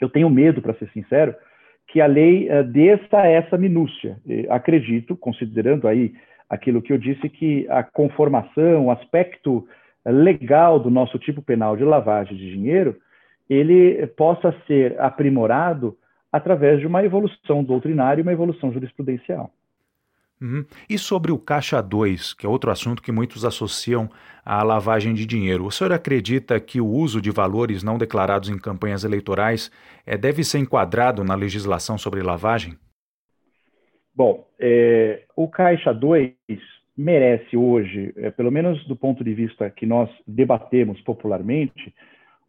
Eu 0.00 0.08
tenho 0.08 0.28
medo, 0.28 0.60
para 0.60 0.74
ser 0.74 0.90
sincero, 0.90 1.32
que 1.86 2.00
a 2.00 2.06
lei 2.06 2.48
uh, 2.50 2.64
desça 2.64 3.24
essa 3.24 3.56
minúcia. 3.56 4.16
acredito, 4.50 5.14
considerando 5.14 5.86
aí 5.86 6.12
aquilo 6.50 6.82
que 6.82 6.92
eu 6.92 6.98
disse, 6.98 7.28
que 7.28 7.64
a 7.70 7.84
conformação, 7.84 8.86
o 8.86 8.90
aspecto 8.90 9.66
legal 10.10 10.80
do 10.80 10.90
nosso 10.90 11.18
tipo 11.18 11.42
penal 11.42 11.76
de 11.76 11.84
lavagem 11.84 12.36
de 12.36 12.50
dinheiro, 12.50 12.96
ele 13.48 14.06
possa 14.08 14.54
ser 14.66 14.98
aprimorado 15.00 15.96
através 16.32 16.80
de 16.80 16.86
uma 16.86 17.04
evolução 17.04 17.62
doutrinária 17.62 18.20
e 18.20 18.22
uma 18.22 18.32
evolução 18.32 18.72
jurisprudencial. 18.72 19.52
Uhum. 20.40 20.64
E 20.90 20.98
sobre 20.98 21.30
o 21.30 21.38
Caixa 21.38 21.80
2, 21.80 22.34
que 22.34 22.44
é 22.44 22.48
outro 22.48 22.72
assunto 22.72 23.00
que 23.00 23.12
muitos 23.12 23.44
associam 23.44 24.10
à 24.44 24.60
lavagem 24.64 25.14
de 25.14 25.24
dinheiro, 25.24 25.64
o 25.64 25.70
senhor 25.70 25.92
acredita 25.92 26.58
que 26.58 26.80
o 26.80 26.86
uso 26.86 27.22
de 27.22 27.30
valores 27.30 27.84
não 27.84 27.96
declarados 27.96 28.48
em 28.48 28.58
campanhas 28.58 29.04
eleitorais 29.04 29.70
é, 30.04 30.16
deve 30.16 30.42
ser 30.42 30.58
enquadrado 30.58 31.22
na 31.22 31.36
legislação 31.36 31.96
sobre 31.96 32.22
lavagem? 32.22 32.76
Bom, 34.12 34.44
é, 34.58 35.22
o 35.36 35.48
Caixa 35.48 35.94
2 35.94 36.34
merece 36.96 37.56
hoje, 37.56 38.12
é, 38.16 38.30
pelo 38.30 38.50
menos 38.50 38.84
do 38.86 38.94
ponto 38.94 39.24
de 39.24 39.32
vista 39.32 39.70
que 39.70 39.86
nós 39.86 40.10
debatemos 40.26 41.00
popularmente, 41.00 41.94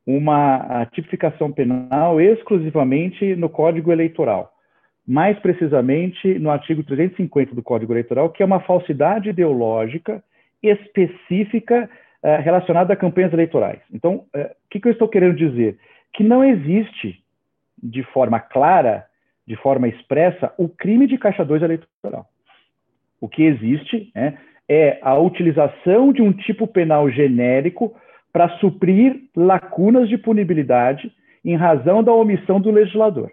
uma 0.06 0.86
tipificação 0.88 1.52
penal 1.52 2.20
exclusivamente 2.20 3.36
no 3.36 3.50
Código 3.50 3.92
Eleitoral. 3.92 4.52
Mais 5.08 5.38
precisamente 5.40 6.40
no 6.40 6.50
artigo 6.50 6.84
350 6.84 7.56
do 7.56 7.64
Código 7.64 7.94
Eleitoral, 7.94 8.30
que 8.30 8.44
é 8.44 8.46
uma 8.46 8.60
falsidade 8.62 9.30
ideológica 9.30 10.24
específica 10.62 11.90
uh, 12.24 12.42
relacionada 12.42 12.94
a 12.94 12.98
campanhas 12.98 13.34
eleitorais. 13.34 13.80
Então, 13.94 14.26
uh, 14.36 14.40
o 14.40 14.70
que, 14.70 14.80
que 14.80 14.88
eu 14.88 14.92
estou 14.94 15.10
querendo 15.10 15.36
dizer? 15.36 15.78
Que 16.14 16.24
não 16.24 16.44
existe, 16.44 17.22
de 17.82 18.04
forma 18.04 18.40
clara, 18.40 19.06
de 19.46 19.58
forma 19.58 19.90
expressa, 19.90 20.54
o 20.58 20.70
crime 20.70 21.06
de 21.06 21.18
caixa 21.18 21.44
2 21.44 21.62
eleitoral. 21.64 22.28
O 23.24 23.30
que 23.30 23.44
existe 23.44 24.12
né, 24.14 24.38
é 24.68 25.00
a 25.02 25.18
utilização 25.18 26.12
de 26.12 26.22
um 26.22 26.34
tipo 26.34 26.68
penal 26.68 27.10
genérico 27.10 27.96
para 28.34 28.50
suprir 28.58 29.16
lacunas 29.34 30.10
de 30.10 30.18
punibilidade 30.18 31.10
em 31.46 31.56
razão 31.56 32.04
da 32.04 32.12
omissão 32.12 32.60
do 32.60 32.70
legislador. 32.70 33.32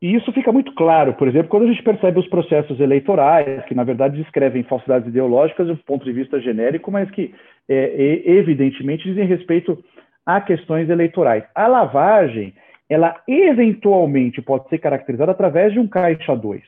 E 0.00 0.14
isso 0.14 0.30
fica 0.30 0.52
muito 0.52 0.74
claro, 0.74 1.14
por 1.14 1.26
exemplo, 1.26 1.48
quando 1.48 1.62
a 1.62 1.68
gente 1.68 1.82
percebe 1.82 2.20
os 2.20 2.28
processos 2.28 2.78
eleitorais, 2.78 3.64
que 3.64 3.74
na 3.74 3.82
verdade 3.82 4.22
descrevem 4.22 4.62
falsidades 4.62 5.08
ideológicas 5.08 5.68
do 5.68 5.76
ponto 5.78 6.04
de 6.04 6.12
vista 6.12 6.38
genérico, 6.38 6.90
mas 6.90 7.10
que 7.10 7.34
é, 7.66 8.22
evidentemente 8.26 9.04
dizem 9.04 9.24
respeito 9.24 9.82
a 10.26 10.38
questões 10.38 10.90
eleitorais. 10.90 11.44
A 11.54 11.66
lavagem, 11.66 12.52
ela 12.90 13.16
eventualmente 13.26 14.42
pode 14.42 14.68
ser 14.68 14.76
caracterizada 14.76 15.32
através 15.32 15.72
de 15.72 15.78
um 15.78 15.88
caixa 15.88 16.36
2, 16.36 16.62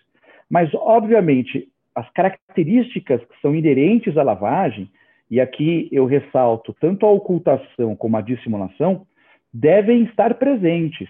mas 0.48 0.70
obviamente 0.72 1.68
as 1.96 2.08
características 2.10 3.22
que 3.24 3.40
são 3.40 3.54
inerentes 3.54 4.18
à 4.18 4.22
lavagem, 4.22 4.90
e 5.30 5.40
aqui 5.40 5.88
eu 5.90 6.04
ressalto 6.04 6.76
tanto 6.78 7.06
a 7.06 7.10
ocultação 7.10 7.96
como 7.96 8.18
a 8.18 8.20
dissimulação, 8.20 9.06
devem 9.52 10.04
estar 10.04 10.34
presentes. 10.34 11.08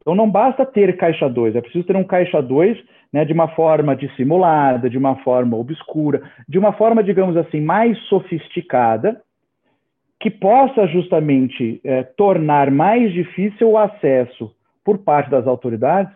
Então 0.00 0.14
não 0.14 0.30
basta 0.30 0.64
ter 0.64 0.96
caixa 0.96 1.28
2, 1.28 1.56
é 1.56 1.60
preciso 1.60 1.84
ter 1.84 1.96
um 1.96 2.04
caixa 2.04 2.40
2 2.40 2.78
né, 3.12 3.24
de 3.24 3.32
uma 3.32 3.48
forma 3.48 3.96
dissimulada, 3.96 4.88
de 4.88 4.96
uma 4.96 5.16
forma 5.16 5.56
obscura, 5.56 6.22
de 6.48 6.58
uma 6.58 6.72
forma, 6.72 7.02
digamos 7.02 7.36
assim, 7.36 7.60
mais 7.60 7.98
sofisticada, 8.04 9.20
que 10.20 10.30
possa 10.30 10.86
justamente 10.86 11.80
é, 11.82 12.04
tornar 12.04 12.70
mais 12.70 13.12
difícil 13.12 13.70
o 13.70 13.78
acesso 13.78 14.54
por 14.84 14.98
parte 14.98 15.28
das 15.28 15.46
autoridades 15.46 16.14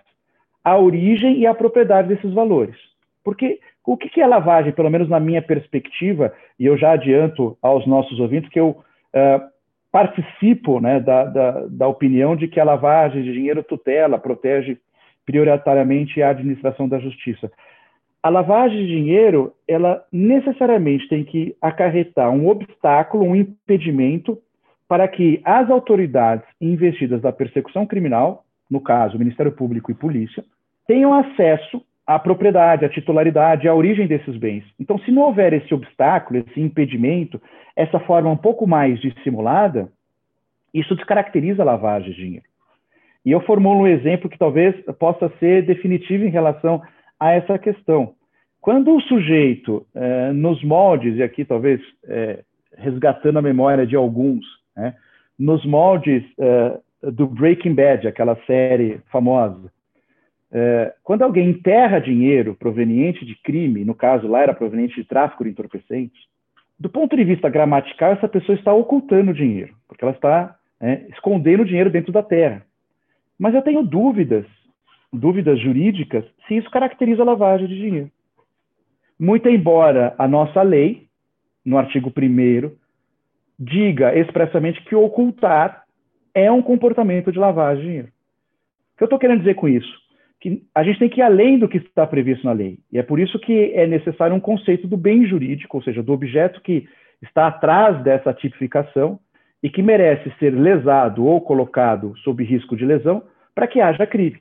à 0.62 0.78
origem 0.78 1.38
e 1.38 1.46
à 1.46 1.54
propriedade 1.54 2.08
desses 2.08 2.32
valores. 2.32 2.93
Porque 3.24 3.58
o 3.84 3.96
que 3.96 4.20
é 4.20 4.26
lavagem, 4.26 4.72
pelo 4.72 4.90
menos 4.90 5.08
na 5.08 5.18
minha 5.18 5.40
perspectiva, 5.40 6.32
e 6.58 6.66
eu 6.66 6.76
já 6.76 6.92
adianto 6.92 7.56
aos 7.62 7.86
nossos 7.86 8.20
ouvintes 8.20 8.50
que 8.50 8.60
eu 8.60 8.68
uh, 8.68 9.54
participo 9.90 10.80
né, 10.80 11.00
da, 11.00 11.24
da, 11.24 11.66
da, 11.66 11.88
opinião 11.88 12.36
de 12.36 12.48
que 12.48 12.60
a 12.60 12.64
lavagem 12.64 13.22
de 13.22 13.32
dinheiro 13.32 13.62
tutela, 13.62 14.18
protege 14.18 14.78
prioritariamente 15.24 16.22
a 16.22 16.30
administração 16.30 16.88
da 16.88 16.98
justiça. 16.98 17.50
A 18.22 18.28
lavagem 18.28 18.78
de 18.78 18.86
dinheiro, 18.88 19.54
ela 19.68 20.04
necessariamente 20.10 21.08
tem 21.08 21.24
que 21.24 21.54
acarretar 21.60 22.30
um 22.30 22.48
obstáculo, 22.48 23.24
um 23.24 23.36
impedimento 23.36 24.38
para 24.88 25.06
que 25.06 25.40
as 25.44 25.70
autoridades 25.70 26.46
investidas 26.60 27.20
da 27.20 27.32
persecução 27.32 27.86
criminal, 27.86 28.44
no 28.70 28.80
caso, 28.80 29.18
Ministério 29.18 29.52
Público 29.52 29.90
e 29.90 29.94
Polícia, 29.94 30.44
tenham 30.86 31.14
acesso 31.14 31.82
a 32.06 32.18
propriedade, 32.18 32.84
a 32.84 32.88
titularidade, 32.88 33.66
a 33.66 33.74
origem 33.74 34.06
desses 34.06 34.36
bens. 34.36 34.64
Então, 34.78 34.98
se 34.98 35.10
não 35.10 35.22
houver 35.22 35.52
esse 35.52 35.72
obstáculo, 35.72 36.38
esse 36.40 36.60
impedimento, 36.60 37.40
essa 37.74 37.98
forma 38.00 38.30
um 38.30 38.36
pouco 38.36 38.66
mais 38.66 39.00
dissimulada, 39.00 39.88
isso 40.72 40.94
descaracteriza 40.94 41.62
a 41.62 41.66
lavagem 41.66 42.10
de 42.10 42.16
dinheiro. 42.16 42.46
E 43.24 43.30
eu 43.30 43.40
formulo 43.40 43.80
um 43.80 43.86
exemplo 43.86 44.28
que 44.28 44.38
talvez 44.38 44.74
possa 44.98 45.32
ser 45.40 45.64
definitivo 45.64 46.24
em 46.24 46.30
relação 46.30 46.82
a 47.18 47.32
essa 47.32 47.58
questão. 47.58 48.14
Quando 48.60 48.94
o 48.94 49.00
sujeito, 49.00 49.86
eh, 49.94 50.32
nos 50.32 50.62
moldes, 50.62 51.16
e 51.16 51.22
aqui 51.22 51.44
talvez 51.44 51.80
eh, 52.06 52.40
resgatando 52.76 53.38
a 53.38 53.42
memória 53.42 53.86
de 53.86 53.96
alguns, 53.96 54.44
né, 54.76 54.94
nos 55.38 55.64
moldes 55.64 56.22
eh, 56.38 56.78
do 57.02 57.26
Breaking 57.26 57.74
Bad, 57.74 58.06
aquela 58.06 58.36
série 58.46 59.00
famosa, 59.10 59.70
é, 60.56 60.94
quando 61.02 61.22
alguém 61.22 61.50
enterra 61.50 61.98
dinheiro 61.98 62.54
proveniente 62.54 63.26
de 63.26 63.34
crime, 63.42 63.84
no 63.84 63.94
caso 63.94 64.28
lá 64.28 64.40
era 64.40 64.54
proveniente 64.54 64.94
de 64.94 65.04
tráfico 65.04 65.42
de 65.42 65.50
entorpecentes, 65.50 66.22
do 66.78 66.88
ponto 66.88 67.16
de 67.16 67.24
vista 67.24 67.48
gramatical, 67.48 68.12
essa 68.12 68.28
pessoa 68.28 68.56
está 68.56 68.72
ocultando 68.72 69.34
dinheiro, 69.34 69.74
porque 69.88 70.04
ela 70.04 70.14
está 70.14 70.56
é, 70.80 71.06
escondendo 71.10 71.64
dinheiro 71.64 71.90
dentro 71.90 72.12
da 72.12 72.22
terra. 72.22 72.64
Mas 73.36 73.52
eu 73.52 73.62
tenho 73.62 73.82
dúvidas, 73.82 74.46
dúvidas 75.12 75.58
jurídicas, 75.58 76.24
se 76.46 76.56
isso 76.56 76.70
caracteriza 76.70 77.24
lavagem 77.24 77.66
de 77.66 77.76
dinheiro. 77.76 78.10
Muito 79.18 79.48
embora 79.48 80.14
a 80.18 80.28
nossa 80.28 80.62
lei, 80.62 81.08
no 81.64 81.78
artigo 81.78 82.12
1 82.16 82.70
diga 83.58 84.16
expressamente 84.16 84.84
que 84.84 84.94
ocultar 84.94 85.84
é 86.32 86.50
um 86.50 86.62
comportamento 86.62 87.32
de 87.32 87.38
lavagem 87.38 87.82
de 87.82 87.88
dinheiro. 87.88 88.08
O 88.08 88.98
que 88.98 89.02
eu 89.02 89.06
estou 89.06 89.18
querendo 89.18 89.40
dizer 89.40 89.54
com 89.54 89.68
isso? 89.68 90.03
Que 90.44 90.62
a 90.74 90.84
gente 90.84 90.98
tem 90.98 91.08
que 91.08 91.20
ir 91.20 91.22
além 91.22 91.58
do 91.58 91.66
que 91.66 91.78
está 91.78 92.06
previsto 92.06 92.44
na 92.44 92.52
lei. 92.52 92.78
E 92.92 92.98
é 92.98 93.02
por 93.02 93.18
isso 93.18 93.38
que 93.38 93.72
é 93.72 93.86
necessário 93.86 94.36
um 94.36 94.40
conceito 94.40 94.86
do 94.86 94.94
bem 94.94 95.24
jurídico, 95.24 95.78
ou 95.78 95.82
seja, 95.82 96.02
do 96.02 96.12
objeto 96.12 96.60
que 96.60 96.86
está 97.22 97.46
atrás 97.46 98.02
dessa 98.02 98.30
tipificação 98.34 99.18
e 99.62 99.70
que 99.70 99.82
merece 99.82 100.30
ser 100.38 100.50
lesado 100.50 101.24
ou 101.24 101.40
colocado 101.40 102.12
sob 102.18 102.44
risco 102.44 102.76
de 102.76 102.84
lesão 102.84 103.22
para 103.54 103.66
que 103.66 103.80
haja 103.80 104.06
crime. 104.06 104.36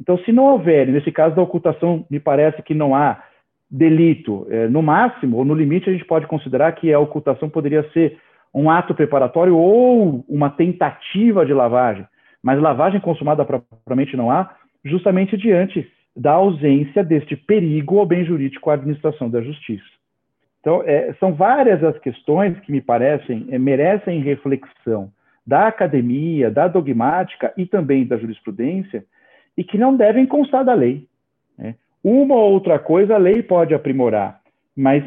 Então, 0.00 0.16
se 0.20 0.32
não 0.32 0.44
houver, 0.44 0.86
nesse 0.86 1.12
caso 1.12 1.36
da 1.36 1.42
ocultação, 1.42 2.06
me 2.10 2.18
parece 2.18 2.62
que 2.62 2.72
não 2.72 2.94
há 2.94 3.22
delito, 3.70 4.46
é, 4.48 4.68
no 4.68 4.80
máximo 4.80 5.36
ou 5.36 5.44
no 5.44 5.54
limite, 5.54 5.90
a 5.90 5.92
gente 5.92 6.06
pode 6.06 6.26
considerar 6.26 6.72
que 6.72 6.94
a 6.94 6.98
ocultação 6.98 7.50
poderia 7.50 7.86
ser 7.90 8.18
um 8.54 8.70
ato 8.70 8.94
preparatório 8.94 9.54
ou 9.54 10.24
uma 10.26 10.48
tentativa 10.48 11.44
de 11.44 11.52
lavagem, 11.52 12.06
mas 12.42 12.58
lavagem 12.58 13.00
consumada 13.00 13.44
propriamente 13.44 14.16
não 14.16 14.30
há, 14.30 14.56
justamente 14.86 15.36
diante 15.36 15.90
da 16.16 16.32
ausência 16.32 17.04
deste 17.04 17.36
perigo 17.36 17.98
ao 17.98 18.06
bem 18.06 18.24
jurídico 18.24 18.70
à 18.70 18.74
administração 18.74 19.28
da 19.28 19.42
justiça. 19.42 19.84
Então, 20.60 20.82
é, 20.84 21.12
são 21.20 21.34
várias 21.34 21.84
as 21.84 21.98
questões 21.98 22.58
que 22.60 22.72
me 22.72 22.80
parecem 22.80 23.46
é, 23.50 23.58
merecem 23.58 24.20
reflexão 24.20 25.12
da 25.46 25.68
academia, 25.68 26.50
da 26.50 26.66
dogmática 26.66 27.52
e 27.56 27.66
também 27.66 28.04
da 28.04 28.16
jurisprudência, 28.16 29.04
e 29.56 29.62
que 29.62 29.78
não 29.78 29.96
devem 29.96 30.26
constar 30.26 30.64
da 30.64 30.74
lei. 30.74 31.06
Né? 31.56 31.76
Uma 32.02 32.34
ou 32.34 32.52
outra 32.52 32.78
coisa 32.78 33.14
a 33.14 33.18
lei 33.18 33.42
pode 33.42 33.74
aprimorar, 33.74 34.40
mas 34.76 35.04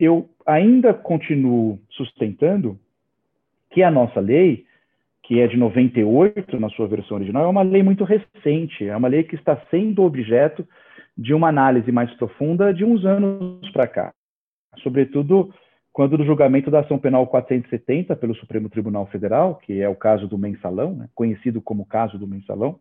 eu 0.00 0.28
ainda 0.46 0.94
continuo 0.94 1.78
sustentando 1.90 2.78
que 3.70 3.82
a 3.82 3.90
nossa 3.90 4.18
lei 4.18 4.64
que 5.22 5.40
é 5.40 5.46
de 5.46 5.56
98 5.56 6.58
na 6.58 6.68
sua 6.70 6.88
versão 6.88 7.16
original, 7.16 7.44
é 7.44 7.48
uma 7.48 7.62
lei 7.62 7.82
muito 7.82 8.04
recente, 8.04 8.88
é 8.88 8.96
uma 8.96 9.08
lei 9.08 9.22
que 9.22 9.36
está 9.36 9.56
sendo 9.70 10.02
objeto 10.02 10.66
de 11.16 11.32
uma 11.32 11.48
análise 11.48 11.92
mais 11.92 12.12
profunda 12.14 12.72
de 12.72 12.84
uns 12.84 13.04
anos 13.04 13.70
para 13.70 13.86
cá. 13.86 14.12
Sobretudo 14.82 15.52
quando 15.92 16.16
no 16.16 16.24
julgamento 16.24 16.70
da 16.70 16.80
ação 16.80 16.98
penal 16.98 17.26
470 17.26 18.16
pelo 18.16 18.34
Supremo 18.34 18.68
Tribunal 18.70 19.06
Federal, 19.06 19.56
que 19.56 19.80
é 19.80 19.88
o 19.88 19.94
caso 19.94 20.26
do 20.26 20.38
mensalão, 20.38 20.94
né, 20.94 21.08
conhecido 21.14 21.60
como 21.60 21.84
caso 21.84 22.18
do 22.18 22.26
mensalão, 22.26 22.80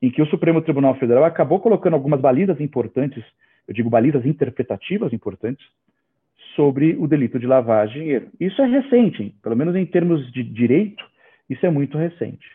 em 0.00 0.10
que 0.10 0.22
o 0.22 0.26
Supremo 0.26 0.62
Tribunal 0.62 0.94
Federal 0.94 1.24
acabou 1.24 1.60
colocando 1.60 1.94
algumas 1.94 2.20
balizas 2.20 2.58
importantes, 2.58 3.22
eu 3.68 3.74
digo 3.74 3.90
balizas 3.90 4.24
interpretativas 4.24 5.12
importantes, 5.12 5.64
sobre 6.56 6.96
o 6.98 7.06
delito 7.06 7.38
de 7.38 7.46
de 7.46 7.92
dinheiro. 7.92 8.28
Isso 8.40 8.60
é 8.60 8.66
recente, 8.66 9.34
pelo 9.42 9.56
menos 9.56 9.76
em 9.76 9.84
termos 9.84 10.32
de 10.32 10.42
direito, 10.42 11.04
isso 11.50 11.66
é 11.66 11.70
muito 11.70 11.98
recente. 11.98 12.46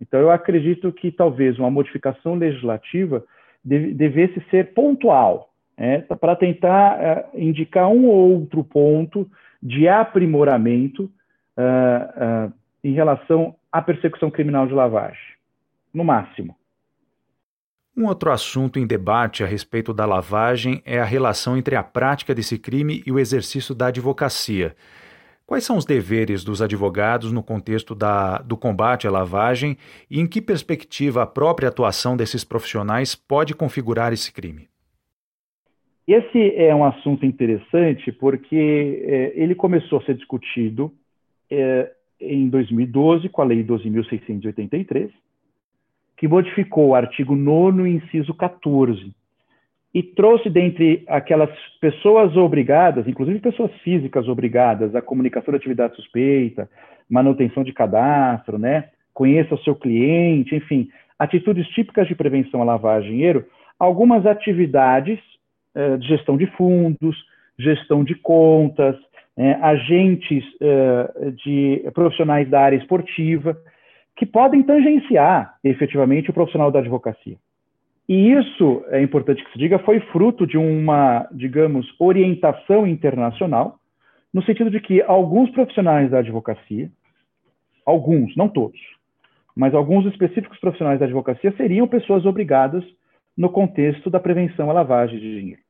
Então, 0.00 0.20
eu 0.20 0.30
acredito 0.30 0.92
que 0.92 1.10
talvez 1.10 1.58
uma 1.58 1.70
modificação 1.70 2.36
legislativa 2.36 3.24
devesse 3.64 4.40
ser 4.50 4.72
pontual, 4.72 5.52
né, 5.76 6.00
para 6.02 6.36
tentar 6.36 6.98
uh, 7.34 7.38
indicar 7.38 7.88
um 7.88 8.06
ou 8.06 8.40
outro 8.40 8.62
ponto 8.62 9.28
de 9.60 9.88
aprimoramento 9.88 11.04
uh, 11.04 12.48
uh, 12.48 12.52
em 12.82 12.92
relação 12.92 13.56
à 13.70 13.82
persecução 13.82 14.30
criminal 14.30 14.66
de 14.66 14.72
lavagem, 14.72 15.20
no 15.92 16.04
máximo. 16.04 16.56
Um 17.96 18.06
outro 18.06 18.30
assunto 18.30 18.78
em 18.78 18.86
debate 18.86 19.42
a 19.42 19.46
respeito 19.46 19.92
da 19.92 20.06
lavagem 20.06 20.80
é 20.86 21.00
a 21.00 21.04
relação 21.04 21.56
entre 21.56 21.74
a 21.74 21.82
prática 21.82 22.32
desse 22.32 22.56
crime 22.56 23.02
e 23.04 23.10
o 23.10 23.18
exercício 23.18 23.74
da 23.74 23.88
advocacia. 23.88 24.76
Quais 25.48 25.64
são 25.64 25.78
os 25.78 25.86
deveres 25.86 26.44
dos 26.44 26.60
advogados 26.60 27.32
no 27.32 27.42
contexto 27.42 27.94
da, 27.94 28.36
do 28.36 28.54
combate 28.54 29.06
à 29.06 29.10
lavagem 29.10 29.78
e 30.10 30.20
em 30.20 30.26
que 30.26 30.42
perspectiva 30.42 31.22
a 31.22 31.26
própria 31.26 31.70
atuação 31.70 32.18
desses 32.18 32.44
profissionais 32.44 33.14
pode 33.14 33.54
configurar 33.54 34.12
esse 34.12 34.30
crime? 34.30 34.68
Esse 36.06 36.54
é 36.54 36.74
um 36.74 36.84
assunto 36.84 37.24
interessante 37.24 38.12
porque 38.12 39.02
é, 39.06 39.32
ele 39.42 39.54
começou 39.54 40.00
a 40.00 40.02
ser 40.02 40.16
discutido 40.16 40.92
é, 41.50 41.92
em 42.20 42.46
2012 42.50 43.30
com 43.30 43.40
a 43.40 43.46
Lei 43.46 43.64
12.683, 43.64 45.10
que 46.18 46.28
modificou 46.28 46.88
o 46.88 46.94
artigo 46.94 47.34
9 47.34 47.88
inciso 47.88 48.34
14, 48.34 49.14
e 49.98 50.02
trouxe 50.04 50.48
dentre 50.48 51.02
aquelas 51.08 51.50
pessoas 51.80 52.36
obrigadas, 52.36 53.08
inclusive 53.08 53.40
pessoas 53.40 53.72
físicas 53.82 54.28
obrigadas 54.28 54.94
à 54.94 55.02
comunicação 55.02 55.50
de 55.50 55.56
atividade 55.56 55.96
suspeita, 55.96 56.70
manutenção 57.10 57.64
de 57.64 57.72
cadastro, 57.72 58.60
né? 58.60 58.90
Conheça 59.12 59.56
o 59.56 59.58
seu 59.64 59.74
cliente, 59.74 60.54
enfim, 60.54 60.88
atitudes 61.18 61.66
típicas 61.70 62.06
de 62.06 62.14
prevenção 62.14 62.62
à 62.62 62.64
lavagem 62.64 63.10
de 63.10 63.16
dinheiro, 63.16 63.44
algumas 63.76 64.24
atividades 64.24 65.18
eh, 65.74 65.96
de 65.96 66.06
gestão 66.06 66.36
de 66.36 66.46
fundos, 66.46 67.16
gestão 67.58 68.04
de 68.04 68.14
contas, 68.14 68.94
eh, 69.36 69.58
agentes 69.60 70.44
eh, 70.60 71.32
de 71.44 71.90
profissionais 71.92 72.48
da 72.48 72.60
área 72.60 72.76
esportiva, 72.76 73.58
que 74.14 74.24
podem 74.24 74.62
tangenciar 74.62 75.56
efetivamente 75.64 76.30
o 76.30 76.32
profissional 76.32 76.70
da 76.70 76.78
advocacia. 76.78 77.36
E 78.08 78.32
isso, 78.32 78.84
é 78.88 79.02
importante 79.02 79.44
que 79.44 79.52
se 79.52 79.58
diga, 79.58 79.78
foi 79.80 80.00
fruto 80.00 80.46
de 80.46 80.56
uma, 80.56 81.28
digamos, 81.30 81.86
orientação 81.98 82.86
internacional, 82.86 83.78
no 84.32 84.42
sentido 84.44 84.70
de 84.70 84.80
que 84.80 85.02
alguns 85.02 85.50
profissionais 85.50 86.10
da 86.10 86.18
advocacia, 86.18 86.90
alguns, 87.84 88.34
não 88.34 88.48
todos, 88.48 88.80
mas 89.54 89.74
alguns 89.74 90.06
específicos 90.06 90.58
profissionais 90.58 90.98
da 90.98 91.04
advocacia 91.04 91.52
seriam 91.56 91.86
pessoas 91.86 92.24
obrigadas 92.24 92.82
no 93.36 93.50
contexto 93.50 94.08
da 94.08 94.18
prevenção 94.18 94.70
à 94.70 94.72
lavagem 94.72 95.18
de 95.18 95.40
dinheiro. 95.40 95.62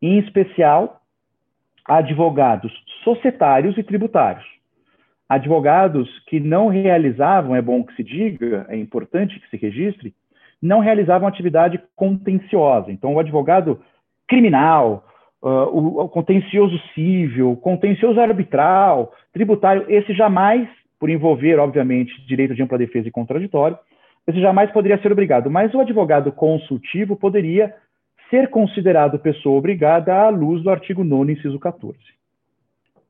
Em 0.00 0.18
especial, 0.20 1.02
advogados 1.84 2.72
societários 3.02 3.76
e 3.76 3.82
tributários. 3.82 4.46
Advogados 5.28 6.08
que 6.26 6.38
não 6.38 6.68
realizavam, 6.68 7.56
é 7.56 7.62
bom 7.62 7.82
que 7.82 7.94
se 7.96 8.04
diga, 8.04 8.64
é 8.68 8.76
importante 8.76 9.40
que 9.40 9.48
se 9.50 9.56
registre, 9.56 10.14
não 10.60 10.80
realizavam 10.80 11.28
atividade 11.28 11.80
contenciosa. 11.94 12.90
Então, 12.90 13.14
o 13.14 13.18
advogado 13.18 13.80
criminal, 14.26 15.04
uh, 15.42 15.48
o, 15.48 16.00
o, 16.02 16.08
contencioso 16.08 16.78
civil, 16.94 17.56
contencioso 17.56 18.20
arbitral, 18.20 19.12
tributário, 19.32 19.84
esse 19.88 20.12
jamais, 20.12 20.68
por 20.98 21.08
envolver, 21.08 21.58
obviamente, 21.58 22.12
direito 22.26 22.54
de 22.54 22.62
ampla 22.62 22.78
defesa 22.78 23.08
e 23.08 23.12
contraditório, 23.12 23.78
esse 24.26 24.40
jamais 24.40 24.70
poderia 24.70 25.00
ser 25.00 25.12
obrigado. 25.12 25.50
Mas 25.50 25.72
o 25.72 25.80
advogado 25.80 26.30
consultivo 26.32 27.16
poderia 27.16 27.74
ser 28.28 28.50
considerado 28.50 29.18
pessoa 29.18 29.58
obrigada 29.58 30.14
à 30.14 30.28
luz 30.28 30.62
do 30.62 30.70
artigo 30.70 31.02
9, 31.02 31.32
inciso 31.32 31.58
14. 31.58 31.96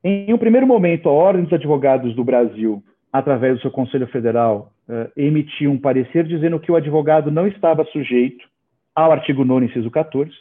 Em 0.01 0.33
um 0.33 0.37
primeiro 0.37 0.65
momento, 0.65 1.09
a 1.09 1.11
Ordem 1.11 1.43
dos 1.43 1.51
Advogados 1.51 2.15
do 2.15 2.23
Brasil 2.23 2.81
através 3.11 3.55
do 3.55 3.61
seu 3.61 3.71
Conselho 3.71 4.07
Federal, 4.07 4.71
uh, 4.87 5.11
emitiu 5.17 5.71
um 5.71 5.79
parecer 5.79 6.25
dizendo 6.25 6.59
que 6.59 6.71
o 6.71 6.75
advogado 6.75 7.31
não 7.31 7.47
estava 7.47 7.83
sujeito 7.85 8.47
ao 8.95 9.11
artigo 9.11 9.43
9, 9.43 9.65
inciso 9.65 9.89
14, 9.89 10.31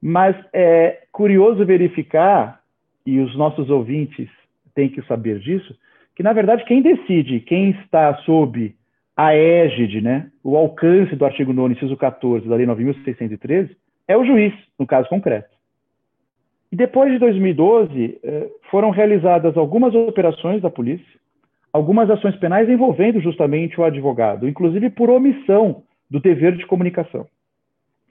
mas 0.00 0.36
é 0.52 1.02
curioso 1.12 1.64
verificar, 1.64 2.60
e 3.04 3.18
os 3.20 3.36
nossos 3.36 3.70
ouvintes 3.70 4.28
têm 4.74 4.88
que 4.88 5.02
saber 5.02 5.38
disso, 5.40 5.74
que, 6.14 6.22
na 6.22 6.32
verdade, 6.32 6.64
quem 6.64 6.82
decide 6.82 7.40
quem 7.40 7.70
está 7.70 8.14
sob 8.18 8.74
a 9.16 9.34
égide, 9.34 10.00
né, 10.00 10.30
o 10.44 10.56
alcance 10.56 11.16
do 11.16 11.24
artigo 11.24 11.52
9, 11.52 11.74
inciso 11.74 11.96
14 11.96 12.48
da 12.48 12.54
Lei 12.54 12.66
9.613, 12.66 13.70
é 14.06 14.16
o 14.16 14.24
juiz, 14.24 14.54
no 14.78 14.86
caso 14.86 15.08
concreto. 15.08 15.58
E 16.70 16.76
depois 16.76 17.10
de 17.12 17.18
2012, 17.18 18.18
eh, 18.22 18.50
foram 18.70 18.90
realizadas 18.90 19.56
algumas 19.56 19.94
operações 19.94 20.62
da 20.62 20.70
polícia, 20.70 21.18
algumas 21.78 22.10
ações 22.10 22.34
penais 22.36 22.68
envolvendo 22.68 23.20
justamente 23.20 23.80
o 23.80 23.84
advogado, 23.84 24.48
inclusive 24.48 24.90
por 24.90 25.08
omissão 25.08 25.84
do 26.10 26.18
dever 26.18 26.56
de 26.56 26.66
comunicação. 26.66 27.26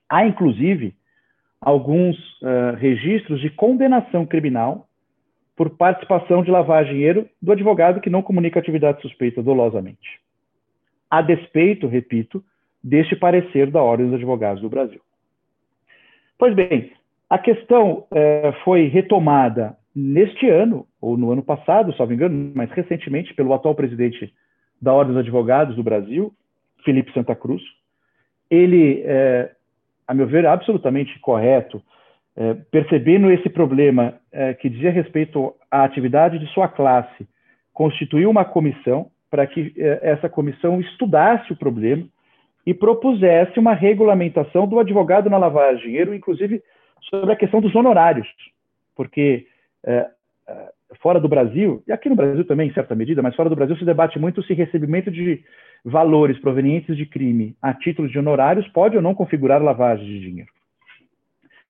Há, 0.09 0.25
inclusive, 0.25 0.95
alguns 1.59 2.15
uh, 2.41 2.75
registros 2.77 3.41
de 3.41 3.49
condenação 3.49 4.25
criminal 4.25 4.87
por 5.53 5.71
participação 5.71 6.43
de 6.43 6.51
lavagem 6.51 6.93
de 6.93 6.97
dinheiro 6.97 7.29
do 7.41 7.51
advogado 7.51 7.99
que 7.99 8.09
não 8.09 8.21
comunica 8.21 8.57
atividade 8.57 9.01
suspeita 9.01 9.43
dolosamente. 9.43 10.21
A 11.09 11.21
despeito, 11.21 11.87
repito, 11.87 12.41
deste 12.81 13.17
parecer 13.17 13.69
da 13.69 13.81
Ordem 13.81 14.05
dos 14.05 14.15
Advogados 14.15 14.61
do 14.61 14.69
Brasil. 14.69 15.01
Pois 16.37 16.55
bem, 16.55 16.93
a 17.29 17.37
questão 17.37 18.05
uh, 18.11 18.53
foi 18.63 18.87
retomada 18.87 19.75
neste 19.93 20.47
ano, 20.47 20.86
ou 21.01 21.17
no 21.17 21.31
ano 21.31 21.43
passado, 21.43 21.93
me 22.07 22.15
engano, 22.15 22.51
mais 22.55 22.71
recentemente, 22.71 23.33
pelo 23.33 23.53
atual 23.53 23.75
presidente 23.75 24.33
da 24.81 24.93
Ordem 24.93 25.13
dos 25.13 25.23
Advogados 25.23 25.75
do 25.75 25.83
Brasil, 25.83 26.33
Felipe 26.83 27.13
Santa 27.13 27.35
Cruz. 27.35 27.61
Ele, 28.49 29.03
é, 29.05 29.51
a 30.07 30.13
meu 30.13 30.27
ver, 30.27 30.45
absolutamente 30.45 31.19
correto, 31.19 31.81
é, 32.35 32.53
percebendo 32.71 33.31
esse 33.31 33.49
problema 33.49 34.15
é, 34.31 34.53
que 34.53 34.69
dizia 34.69 34.91
respeito 34.91 35.53
à 35.69 35.83
atividade 35.83 36.39
de 36.39 36.47
sua 36.53 36.67
classe, 36.67 37.27
constituiu 37.73 38.29
uma 38.29 38.45
comissão 38.45 39.09
para 39.29 39.45
que 39.45 39.73
é, 39.77 39.99
essa 40.01 40.29
comissão 40.29 40.79
estudasse 40.79 41.51
o 41.51 41.57
problema 41.57 42.05
e 42.65 42.73
propusesse 42.73 43.59
uma 43.59 43.73
regulamentação 43.73 44.67
do 44.67 44.79
advogado 44.79 45.29
na 45.29 45.37
lavagem 45.37 45.77
de 45.77 45.83
dinheiro, 45.83 46.13
inclusive 46.13 46.61
sobre 47.09 47.31
a 47.31 47.35
questão 47.35 47.61
dos 47.61 47.73
honorários, 47.75 48.27
porque 48.95 49.47
é, 49.85 50.07
é, 50.47 50.71
fora 51.01 51.19
do 51.19 51.27
Brasil, 51.27 51.83
e 51.87 51.91
aqui 51.91 52.09
no 52.09 52.15
Brasil 52.15 52.45
também, 52.45 52.69
em 52.69 52.73
certa 52.73 52.95
medida, 52.95 53.21
mas 53.21 53.35
fora 53.35 53.49
do 53.49 53.55
Brasil 53.55 53.75
se 53.77 53.85
debate 53.85 54.17
muito 54.17 54.41
se 54.43 54.53
recebimento 54.53 55.11
de 55.11 55.43
valores 55.83 56.39
provenientes 56.39 56.95
de 56.95 57.05
crime 57.05 57.55
a 57.61 57.73
título 57.73 58.07
de 58.07 58.17
honorários 58.17 58.67
pode 58.69 58.95
ou 58.95 59.01
não 59.01 59.13
configurar 59.13 59.61
lavagem 59.61 60.05
de 60.05 60.19
dinheiro. 60.19 60.51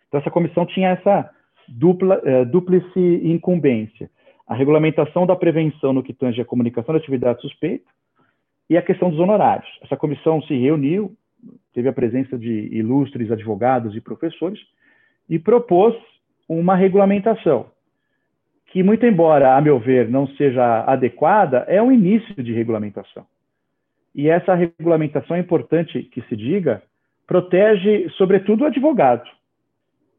Então, 0.07 0.19
essa 0.19 0.31
comissão 0.31 0.65
tinha 0.65 0.89
essa 0.89 1.29
dupla, 1.67 2.21
é, 2.23 2.45
dúplice 2.45 2.99
incumbência. 3.23 4.09
A 4.47 4.55
regulamentação 4.55 5.25
da 5.25 5.35
prevenção 5.35 5.91
no 5.91 6.03
que 6.03 6.13
tange 6.13 6.39
a 6.39 6.45
comunicação 6.45 6.93
da 6.93 6.99
atividade 6.99 7.41
suspeita 7.41 7.89
e 8.69 8.77
a 8.77 8.81
questão 8.81 9.09
dos 9.09 9.19
honorários. 9.19 9.67
Essa 9.81 9.97
comissão 9.97 10.41
se 10.43 10.55
reuniu, 10.55 11.11
teve 11.73 11.89
a 11.89 11.93
presença 11.93 12.37
de 12.37 12.69
ilustres 12.71 13.29
advogados 13.31 13.95
e 13.95 14.01
professores 14.01 14.59
e 15.29 15.37
propôs 15.37 15.95
uma 16.47 16.75
regulamentação 16.75 17.65
que, 18.67 18.83
muito 18.83 19.05
embora, 19.05 19.55
a 19.55 19.61
meu 19.61 19.79
ver, 19.79 20.09
não 20.09 20.27
seja 20.27 20.83
adequada, 20.85 21.65
é 21.67 21.81
um 21.81 21.91
início 21.91 22.41
de 22.41 22.53
regulamentação. 22.53 23.25
E 24.13 24.29
essa 24.29 24.55
regulamentação, 24.55 25.37
é 25.37 25.39
importante 25.39 26.03
que 26.03 26.21
se 26.23 26.35
diga, 26.35 26.81
protege, 27.25 28.09
sobretudo, 28.17 28.63
o 28.63 28.67
advogado. 28.67 29.29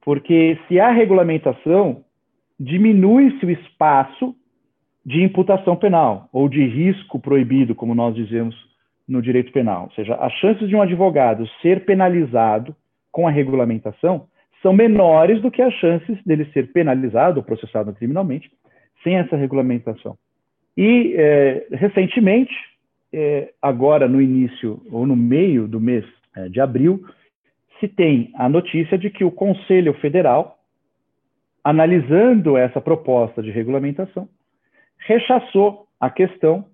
Porque 0.03 0.59
se 0.67 0.81
há 0.81 0.91
regulamentação, 0.91 2.05
diminui-se 2.59 3.45
o 3.45 3.51
espaço 3.51 4.35
de 5.05 5.23
imputação 5.23 5.75
penal, 5.77 6.29
ou 6.33 6.49
de 6.49 6.65
risco 6.67 7.19
proibido, 7.19 7.75
como 7.75 7.95
nós 7.95 8.15
dizemos 8.15 8.55
no 9.07 9.23
direito 9.23 9.53
penal. 9.53 9.85
Ou 9.85 9.91
seja, 9.93 10.15
as 10.17 10.33
chances 10.35 10.69
de 10.69 10.77
um 10.77 10.83
advogado 10.83 11.47
ser 11.63 11.85
penalizado 11.85 12.75
com 13.11 13.27
a 13.27 13.31
regulamentação 13.31 14.27
são 14.63 14.73
menores 14.73 15.41
do 15.41 15.51
que 15.51 15.63
as 15.63 15.73
chances 15.75 16.23
dele 16.25 16.45
ser 16.53 16.73
penalizado 16.73 17.39
ou 17.39 17.45
processado 17.45 17.93
criminalmente 17.93 18.51
sem 19.03 19.17
essa 19.17 19.37
regulamentação. 19.37 20.17
E, 20.77 21.15
é, 21.17 21.67
recentemente, 21.73 22.55
é, 23.13 23.53
agora 23.61 24.09
no 24.09 24.21
início 24.21 24.81
ou 24.91 25.07
no 25.07 25.17
meio 25.17 25.67
do 25.67 25.81
mês 25.81 26.05
é, 26.37 26.49
de 26.49 26.61
abril, 26.61 27.03
se 27.81 27.89
tem 27.89 28.31
a 28.35 28.49
notícia 28.49 28.99
de 28.99 29.11
que 29.11 29.25
o 29.25 29.31
Conselho 29.31 29.95
Federal, 29.95 30.59
analisando 31.63 32.57
essa 32.57 32.81
proposta 32.81 33.43
de 33.43 33.51
regulamentação, 33.51 34.29
rechaçou 34.99 35.87
a 36.01 36.11
questão 36.11 36.65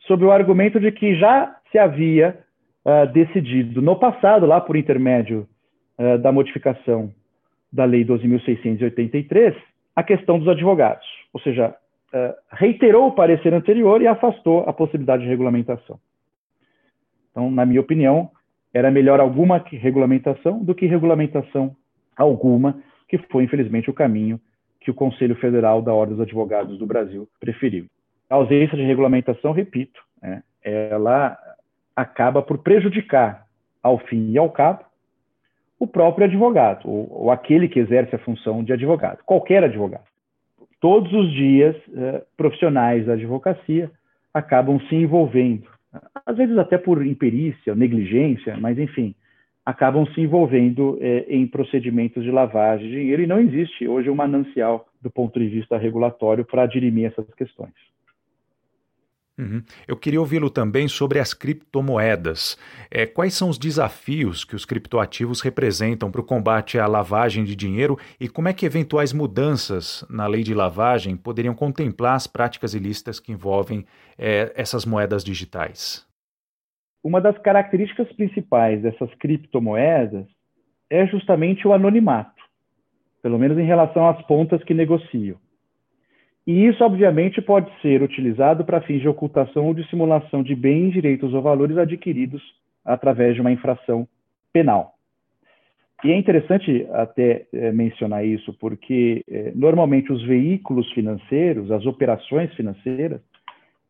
sob 0.00 0.24
o 0.24 0.32
argumento 0.32 0.80
de 0.80 0.90
que 0.90 1.14
já 1.16 1.56
se 1.70 1.78
havia 1.78 2.38
uh, 2.84 3.10
decidido 3.12 3.82
no 3.82 3.96
passado, 3.96 4.46
lá 4.46 4.60
por 4.60 4.76
intermédio 4.76 5.46
uh, 5.98 6.18
da 6.18 6.32
modificação 6.32 7.12
da 7.72 7.84
Lei 7.84 8.04
12.683 8.04 9.54
a 9.94 10.02
questão 10.02 10.38
dos 10.38 10.48
advogados, 10.48 11.06
ou 11.32 11.40
seja, 11.40 11.74
uh, 12.14 12.34
reiterou 12.52 13.08
o 13.08 13.12
parecer 13.12 13.52
anterior 13.52 14.00
e 14.00 14.06
afastou 14.06 14.60
a 14.60 14.72
possibilidade 14.72 15.24
de 15.24 15.28
regulamentação. 15.28 15.98
Então, 17.30 17.50
na 17.50 17.66
minha 17.66 17.80
opinião, 17.80 18.30
era 18.72 18.90
melhor 18.90 19.18
alguma 19.18 19.58
regulamentação 19.58 20.62
do 20.62 20.74
que 20.74 20.86
regulamentação 20.86 21.74
alguma, 22.16 22.80
que 23.08 23.18
foi, 23.30 23.44
infelizmente, 23.44 23.90
o 23.90 23.94
caminho 23.94 24.40
que 24.80 24.90
o 24.90 24.94
Conselho 24.94 25.34
Federal 25.36 25.82
da 25.82 25.92
Ordem 25.92 26.16
dos 26.16 26.24
Advogados 26.24 26.78
do 26.78 26.86
Brasil 26.86 27.28
preferiu. 27.40 27.86
A 28.30 28.36
ausência 28.36 28.76
de 28.76 28.84
regulamentação, 28.84 29.52
repito, 29.52 30.00
né, 30.22 30.42
ela 30.62 31.36
acaba 31.96 32.42
por 32.42 32.58
prejudicar, 32.58 33.46
ao 33.82 33.98
fim 33.98 34.30
e 34.30 34.38
ao 34.38 34.50
cabo, 34.50 34.84
o 35.78 35.86
próprio 35.86 36.26
advogado, 36.26 36.88
ou, 36.88 37.08
ou 37.10 37.30
aquele 37.30 37.68
que 37.68 37.78
exerce 37.78 38.14
a 38.14 38.18
função 38.18 38.64
de 38.64 38.72
advogado, 38.72 39.18
qualquer 39.24 39.62
advogado. 39.62 40.04
Todos 40.80 41.12
os 41.12 41.32
dias, 41.32 41.76
eh, 41.96 42.22
profissionais 42.36 43.06
da 43.06 43.14
advocacia 43.14 43.90
acabam 44.32 44.80
se 44.88 44.94
envolvendo, 44.94 45.68
às 46.24 46.36
vezes 46.36 46.56
até 46.56 46.78
por 46.78 47.04
imperícia, 47.04 47.74
negligência, 47.74 48.56
mas 48.56 48.78
enfim, 48.78 49.14
acabam 49.64 50.06
se 50.14 50.20
envolvendo 50.20 50.98
eh, 51.00 51.26
em 51.28 51.46
procedimentos 51.46 52.22
de 52.22 52.30
lavagem 52.30 52.88
de 52.88 52.94
dinheiro 52.94 53.22
e 53.22 53.26
não 53.26 53.40
existe 53.40 53.88
hoje 53.88 54.08
um 54.08 54.14
manancial 54.14 54.86
do 55.02 55.10
ponto 55.10 55.38
de 55.38 55.48
vista 55.48 55.76
regulatório 55.76 56.44
para 56.44 56.66
dirimir 56.66 57.06
essas 57.06 57.26
questões. 57.34 57.74
Uhum. 59.38 59.62
Eu 59.86 59.96
queria 59.96 60.18
ouvi-lo 60.18 60.50
também 60.50 60.88
sobre 60.88 61.20
as 61.20 61.32
criptomoedas. 61.32 62.58
É, 62.90 63.06
quais 63.06 63.34
são 63.34 63.48
os 63.48 63.56
desafios 63.56 64.44
que 64.44 64.56
os 64.56 64.64
criptoativos 64.64 65.40
representam 65.40 66.10
para 66.10 66.20
o 66.20 66.24
combate 66.24 66.76
à 66.76 66.86
lavagem 66.88 67.44
de 67.44 67.54
dinheiro 67.54 67.96
e 68.18 68.28
como 68.28 68.48
é 68.48 68.52
que 68.52 68.66
eventuais 68.66 69.12
mudanças 69.12 70.04
na 70.10 70.26
lei 70.26 70.42
de 70.42 70.52
lavagem 70.52 71.16
poderiam 71.16 71.54
contemplar 71.54 72.16
as 72.16 72.26
práticas 72.26 72.74
ilícitas 72.74 73.20
que 73.20 73.30
envolvem 73.30 73.86
é, 74.18 74.52
essas 74.56 74.84
moedas 74.84 75.22
digitais? 75.22 76.04
Uma 77.04 77.20
das 77.20 77.38
características 77.38 78.12
principais 78.14 78.82
dessas 78.82 79.14
criptomoedas 79.14 80.26
é 80.90 81.06
justamente 81.06 81.68
o 81.68 81.72
anonimato, 81.72 82.42
pelo 83.22 83.38
menos 83.38 83.56
em 83.56 83.64
relação 83.64 84.08
às 84.08 84.20
pontas 84.26 84.64
que 84.64 84.74
negociam. 84.74 85.38
E 86.48 86.64
isso, 86.66 86.82
obviamente, 86.82 87.42
pode 87.42 87.70
ser 87.82 88.02
utilizado 88.02 88.64
para 88.64 88.80
fins 88.80 89.02
de 89.02 89.08
ocultação 89.08 89.66
ou 89.66 89.74
de 89.74 89.86
simulação 89.90 90.42
de 90.42 90.54
bens, 90.54 90.94
direitos 90.94 91.34
ou 91.34 91.42
valores 91.42 91.76
adquiridos 91.76 92.42
através 92.82 93.34
de 93.34 93.42
uma 93.42 93.52
infração 93.52 94.08
penal. 94.50 94.94
E 96.02 96.10
é 96.10 96.16
interessante 96.16 96.88
até 96.94 97.44
é, 97.52 97.70
mencionar 97.70 98.24
isso, 98.24 98.54
porque 98.54 99.22
é, 99.28 99.52
normalmente 99.54 100.10
os 100.10 100.24
veículos 100.24 100.90
financeiros, 100.92 101.70
as 101.70 101.84
operações 101.84 102.50
financeiras, 102.54 103.20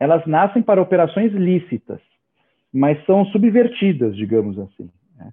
elas 0.00 0.26
nascem 0.26 0.60
para 0.60 0.82
operações 0.82 1.32
lícitas, 1.32 2.00
mas 2.72 2.98
são 3.06 3.24
subvertidas, 3.26 4.16
digamos 4.16 4.58
assim, 4.58 4.90
né, 5.16 5.30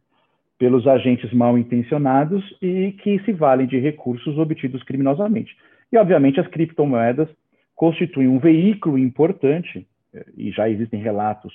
pelos 0.60 0.86
agentes 0.86 1.34
mal 1.34 1.58
intencionados 1.58 2.44
e 2.62 2.92
que 3.02 3.18
se 3.26 3.34
valem 3.34 3.66
de 3.66 3.80
recursos 3.80 4.38
obtidos 4.38 4.84
criminosamente. 4.84 5.56
E, 5.92 5.98
obviamente, 5.98 6.40
as 6.40 6.48
criptomoedas 6.48 7.30
constituem 7.76 8.28
um 8.28 8.40
veículo 8.40 8.98
importante, 8.98 9.88
eh, 10.14 10.26
e 10.38 10.52
já 10.52 10.70
existem 10.70 11.02
relatos 11.02 11.54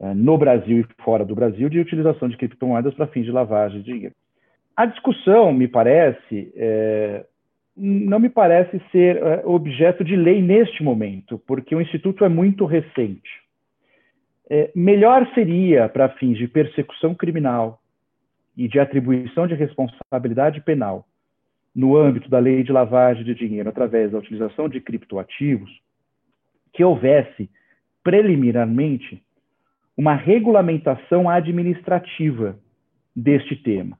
eh, 0.00 0.14
no 0.14 0.36
Brasil 0.38 0.80
e 0.80 1.02
fora 1.02 1.24
do 1.24 1.34
Brasil, 1.34 1.68
de 1.68 1.78
utilização 1.78 2.28
de 2.28 2.36
criptomoedas 2.36 2.94
para 2.94 3.06
fins 3.06 3.24
de 3.24 3.32
lavagem 3.32 3.82
de 3.82 3.92
dinheiro. 3.92 4.14
A 4.74 4.86
discussão, 4.86 5.52
me 5.52 5.68
parece, 5.68 6.50
é, 6.56 7.26
não 7.76 8.18
me 8.18 8.30
parece 8.30 8.80
ser 8.90 9.22
objeto 9.44 10.02
de 10.02 10.16
lei 10.16 10.40
neste 10.40 10.82
momento, 10.82 11.38
porque 11.46 11.74
o 11.74 11.80
Instituto 11.80 12.24
é 12.24 12.28
muito 12.28 12.64
recente. 12.64 13.42
É, 14.48 14.70
melhor 14.74 15.30
seria, 15.34 15.88
para 15.88 16.08
fins 16.10 16.38
de 16.38 16.48
persecução 16.48 17.14
criminal 17.14 17.80
e 18.56 18.66
de 18.66 18.78
atribuição 18.78 19.46
de 19.46 19.54
responsabilidade 19.54 20.60
penal, 20.62 21.06
no 21.74 21.96
âmbito 21.96 22.28
da 22.28 22.38
lei 22.38 22.62
de 22.62 22.72
lavagem 22.72 23.24
de 23.24 23.34
dinheiro 23.34 23.68
através 23.68 24.12
da 24.12 24.18
utilização 24.18 24.68
de 24.68 24.80
criptoativos, 24.80 25.70
que 26.72 26.84
houvesse 26.84 27.50
preliminarmente 28.02 29.22
uma 29.96 30.14
regulamentação 30.14 31.28
administrativa 31.28 32.58
deste 33.14 33.56
tema. 33.56 33.98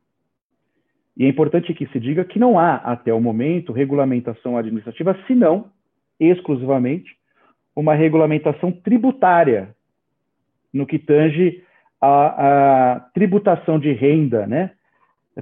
E 1.17 1.25
é 1.25 1.29
importante 1.29 1.75
que 1.75 1.87
se 1.89 2.01
diga 2.01 2.25
que 2.25 2.39
não 2.39 2.59
há, 2.59 2.77
até 2.77 3.13
o 3.13 3.21
momento, 3.21 3.73
regulamentação 3.73 4.57
administrativa, 4.57 5.17
senão, 5.27 5.71
exclusivamente, 6.19 7.17
uma 7.77 7.95
regulamentação 7.95 8.73
tributária, 8.73 9.75
no 10.73 10.87
que 10.87 10.99
tange 10.99 11.63
a 12.01 13.07
tributação 13.15 13.79
de 13.79 13.93
renda 13.93 14.47
né, 14.47 14.73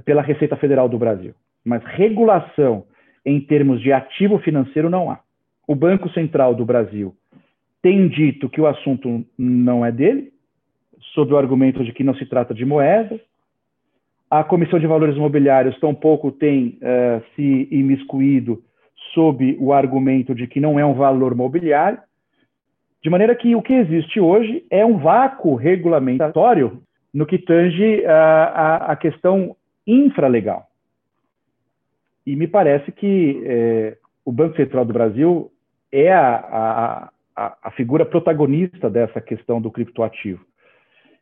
pela 0.03 0.21
Receita 0.21 0.57
Federal 0.57 0.89
do 0.89 0.99
Brasil 0.99 1.33
mas 1.65 1.83
regulação 1.83 2.85
em 3.25 3.39
termos 3.39 3.81
de 3.81 3.91
ativo 3.91 4.39
financeiro 4.39 4.89
não 4.89 5.09
há. 5.09 5.19
O 5.67 5.75
Banco 5.75 6.09
Central 6.09 6.55
do 6.55 6.65
Brasil 6.65 7.15
tem 7.81 8.07
dito 8.07 8.49
que 8.49 8.61
o 8.61 8.67
assunto 8.67 9.25
não 9.37 9.85
é 9.85 9.91
dele, 9.91 10.31
sob 11.13 11.33
o 11.33 11.37
argumento 11.37 11.83
de 11.83 11.91
que 11.91 12.03
não 12.03 12.15
se 12.15 12.25
trata 12.25 12.53
de 12.53 12.65
moeda. 12.65 13.19
A 14.29 14.43
Comissão 14.43 14.79
de 14.79 14.87
Valores 14.87 15.15
Imobiliários 15.15 15.79
tampouco 15.79 16.31
tem 16.31 16.77
uh, 16.81 17.23
se 17.35 17.67
imiscuído 17.71 18.63
sob 19.13 19.57
o 19.59 19.73
argumento 19.73 20.33
de 20.33 20.47
que 20.47 20.59
não 20.59 20.79
é 20.79 20.85
um 20.85 20.93
valor 20.93 21.35
mobiliário. 21.35 21.99
De 23.03 23.09
maneira 23.09 23.35
que 23.35 23.55
o 23.55 23.61
que 23.61 23.73
existe 23.73 24.19
hoje 24.19 24.63
é 24.69 24.85
um 24.85 24.97
vácuo 24.97 25.55
regulamentatório 25.55 26.81
no 27.13 27.25
que 27.25 27.37
tange 27.37 28.05
a, 28.05 28.43
a, 28.43 28.75
a 28.91 28.95
questão 28.95 29.55
infralegal. 29.85 30.70
E 32.25 32.35
me 32.35 32.47
parece 32.47 32.91
que 32.91 33.41
é, 33.45 33.97
o 34.23 34.31
Banco 34.31 34.55
Central 34.55 34.85
do 34.85 34.93
Brasil 34.93 35.51
é 35.91 36.11
a, 36.13 37.09
a, 37.35 37.57
a, 37.63 37.71
figura 37.71 38.05
protagonista 38.05 38.89
dessa 38.89 39.19
questão 39.19 39.59
do 39.59 39.71
criptoativo. 39.71 40.45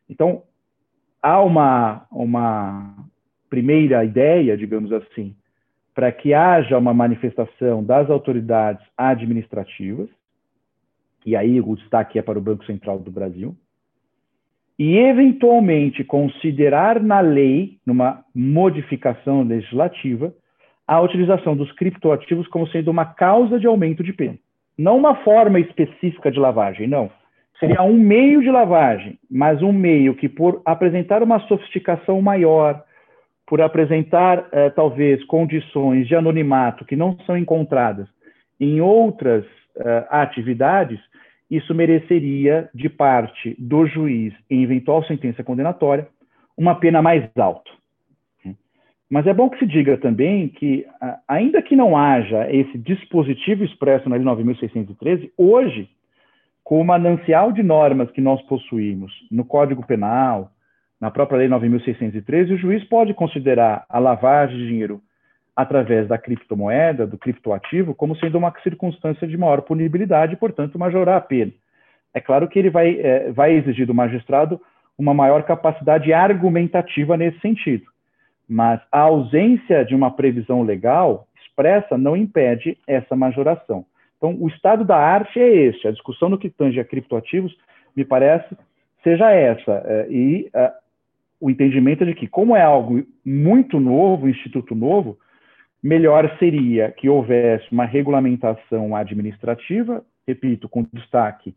Então, 0.08 0.42
há 1.22 1.40
uma, 1.42 2.06
uma 2.10 2.94
primeira 3.48 4.04
ideia, 4.04 4.56
digamos 4.56 4.92
assim, 4.92 5.34
para 5.94 6.12
que 6.12 6.32
haja 6.32 6.78
uma 6.78 6.94
manifestação 6.94 7.82
das 7.82 8.08
autoridades 8.08 8.86
administrativas, 8.96 10.08
e 11.26 11.36
aí 11.36 11.60
o 11.60 11.76
destaque 11.76 12.18
é 12.18 12.22
para 12.22 12.38
o 12.38 12.42
Banco 12.42 12.64
Central 12.64 12.98
do 12.98 13.10
Brasil, 13.10 13.56
e 14.78 14.96
eventualmente 14.96 16.02
considerar 16.02 17.02
na 17.02 17.20
lei, 17.20 17.78
numa 17.84 18.24
modificação 18.34 19.42
legislativa, 19.42 20.34
a 20.90 21.00
utilização 21.00 21.56
dos 21.56 21.70
criptoativos 21.70 22.48
como 22.48 22.66
sendo 22.66 22.90
uma 22.90 23.04
causa 23.04 23.60
de 23.60 23.66
aumento 23.68 24.02
de 24.02 24.12
pena. 24.12 24.36
Não 24.76 24.98
uma 24.98 25.14
forma 25.22 25.60
específica 25.60 26.32
de 26.32 26.40
lavagem, 26.40 26.88
não. 26.88 27.08
Seria 27.60 27.80
um 27.84 27.92
meio 27.92 28.42
de 28.42 28.50
lavagem, 28.50 29.16
mas 29.30 29.62
um 29.62 29.72
meio 29.72 30.16
que, 30.16 30.28
por 30.28 30.60
apresentar 30.64 31.22
uma 31.22 31.38
sofisticação 31.46 32.20
maior, 32.20 32.82
por 33.46 33.60
apresentar, 33.60 34.48
eh, 34.50 34.70
talvez, 34.70 35.22
condições 35.26 36.08
de 36.08 36.16
anonimato 36.16 36.84
que 36.84 36.96
não 36.96 37.16
são 37.20 37.36
encontradas 37.36 38.08
em 38.58 38.80
outras 38.80 39.44
eh, 39.76 40.06
atividades, 40.10 40.98
isso 41.48 41.72
mereceria, 41.72 42.68
de 42.74 42.88
parte 42.88 43.54
do 43.60 43.86
juiz, 43.86 44.34
em 44.50 44.64
eventual 44.64 45.04
sentença 45.04 45.44
condenatória, 45.44 46.08
uma 46.58 46.74
pena 46.74 47.00
mais 47.00 47.30
alta. 47.38 47.70
Mas 49.10 49.26
é 49.26 49.34
bom 49.34 49.50
que 49.50 49.58
se 49.58 49.66
diga 49.66 49.98
também 49.98 50.48
que, 50.48 50.86
ainda 51.26 51.60
que 51.60 51.74
não 51.74 51.96
haja 51.96 52.48
esse 52.48 52.78
dispositivo 52.78 53.64
expresso 53.64 54.08
na 54.08 54.14
Lei 54.14 54.24
9.613, 54.24 55.32
hoje, 55.36 55.90
com 56.62 56.80
o 56.80 56.84
manancial 56.84 57.50
de 57.50 57.60
normas 57.60 58.08
que 58.12 58.20
nós 58.20 58.40
possuímos 58.42 59.12
no 59.28 59.44
Código 59.44 59.84
Penal, 59.84 60.52
na 61.00 61.10
própria 61.10 61.38
Lei 61.38 61.48
9.613, 61.48 62.54
o 62.54 62.56
juiz 62.56 62.84
pode 62.84 63.12
considerar 63.12 63.84
a 63.88 63.98
lavagem 63.98 64.56
de 64.56 64.68
dinheiro 64.68 65.00
através 65.56 66.06
da 66.06 66.16
criptomoeda, 66.16 67.04
do 67.04 67.18
criptoativo, 67.18 67.96
como 67.96 68.14
sendo 68.14 68.38
uma 68.38 68.54
circunstância 68.62 69.26
de 69.26 69.36
maior 69.36 69.62
punibilidade 69.62 70.34
e, 70.34 70.36
portanto, 70.36 70.78
majorar 70.78 71.16
a 71.16 71.20
pena. 71.20 71.50
É 72.14 72.20
claro 72.20 72.46
que 72.46 72.60
ele 72.60 72.70
vai, 72.70 73.00
é, 73.00 73.32
vai 73.32 73.54
exigir 73.54 73.88
do 73.88 73.94
magistrado 73.94 74.60
uma 74.96 75.12
maior 75.12 75.42
capacidade 75.42 76.12
argumentativa 76.12 77.16
nesse 77.16 77.40
sentido 77.40 77.90
mas 78.50 78.80
a 78.90 79.02
ausência 79.02 79.84
de 79.84 79.94
uma 79.94 80.10
previsão 80.10 80.62
legal 80.62 81.28
expressa 81.40 81.96
não 81.96 82.16
impede 82.16 82.76
essa 82.84 83.14
majoração. 83.14 83.86
Então, 84.16 84.36
o 84.40 84.48
estado 84.48 84.84
da 84.84 84.96
arte 84.96 85.38
é 85.38 85.48
este. 85.48 85.86
A 85.86 85.92
discussão 85.92 86.28
no 86.28 86.36
que 86.36 86.50
tange 86.50 86.80
a 86.80 86.84
criptoativos, 86.84 87.56
me 87.94 88.04
parece, 88.04 88.56
seja 89.04 89.30
essa. 89.30 89.72
É, 89.86 90.08
e 90.10 90.50
é, 90.52 90.72
o 91.40 91.48
entendimento 91.48 92.02
é 92.02 92.06
de 92.08 92.14
que, 92.14 92.26
como 92.26 92.56
é 92.56 92.62
algo 92.62 93.04
muito 93.24 93.78
novo, 93.78 94.28
instituto 94.28 94.74
novo, 94.74 95.16
melhor 95.80 96.36
seria 96.40 96.90
que 96.90 97.08
houvesse 97.08 97.70
uma 97.70 97.84
regulamentação 97.84 98.96
administrativa, 98.96 100.04
repito, 100.26 100.68
com 100.68 100.84
destaque 100.92 101.54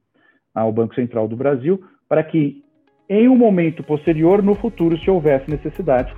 ao 0.53 0.71
Banco 0.71 0.93
Central 0.93 1.27
do 1.27 1.35
Brasil, 1.35 1.83
para 2.07 2.23
que, 2.23 2.63
em 3.09 3.27
um 3.27 3.35
momento 3.35 3.83
posterior, 3.83 4.43
no 4.43 4.53
futuro, 4.53 4.95
se 4.99 5.09
houvesse 5.09 5.49
necessidade, 5.49 6.13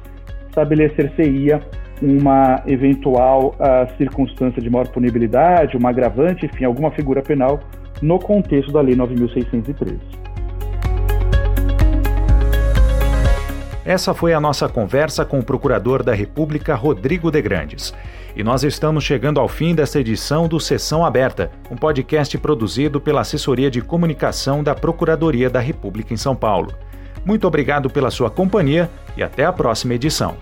estabelecer-se-ia 0.55 1.61
uma 2.01 2.61
eventual 2.65 3.55
uh, 3.55 3.97
circunstância 3.97 4.61
de 4.61 4.69
maior 4.69 4.87
punibilidade, 4.87 5.77
uma 5.77 5.89
agravante, 5.89 6.45
enfim, 6.45 6.65
alguma 6.65 6.91
figura 6.91 7.21
penal 7.21 7.59
no 8.01 8.19
contexto 8.19 8.71
da 8.71 8.81
Lei 8.81 8.95
9.613. 8.95 9.99
Essa 13.85 14.13
foi 14.15 14.33
a 14.33 14.39
nossa 14.39 14.67
conversa 14.67 15.23
com 15.23 15.39
o 15.39 15.43
Procurador 15.43 16.03
da 16.03 16.13
República, 16.13 16.73
Rodrigo 16.73 17.29
de 17.29 17.41
Grandes. 17.41 17.93
E 18.35 18.43
nós 18.43 18.63
estamos 18.63 19.03
chegando 19.03 19.39
ao 19.39 19.47
fim 19.47 19.75
desta 19.75 19.99
edição 19.99 20.47
do 20.47 20.59
Sessão 20.59 21.05
Aberta, 21.05 21.51
um 21.71 21.75
podcast 21.75 22.37
produzido 22.39 22.99
pela 22.99 23.21
Assessoria 23.21 23.69
de 23.69 23.81
Comunicação 23.81 24.63
da 24.63 24.75
Procuradoria 24.75 25.49
da 25.49 25.59
República 25.59 26.13
em 26.13 26.17
São 26.17 26.35
Paulo. 26.35 26.73
Muito 27.23 27.47
obrigado 27.47 27.89
pela 27.89 28.11
sua 28.11 28.29
companhia 28.29 28.89
e 29.15 29.23
até 29.23 29.45
a 29.45 29.53
próxima 29.53 29.93
edição. 29.93 30.35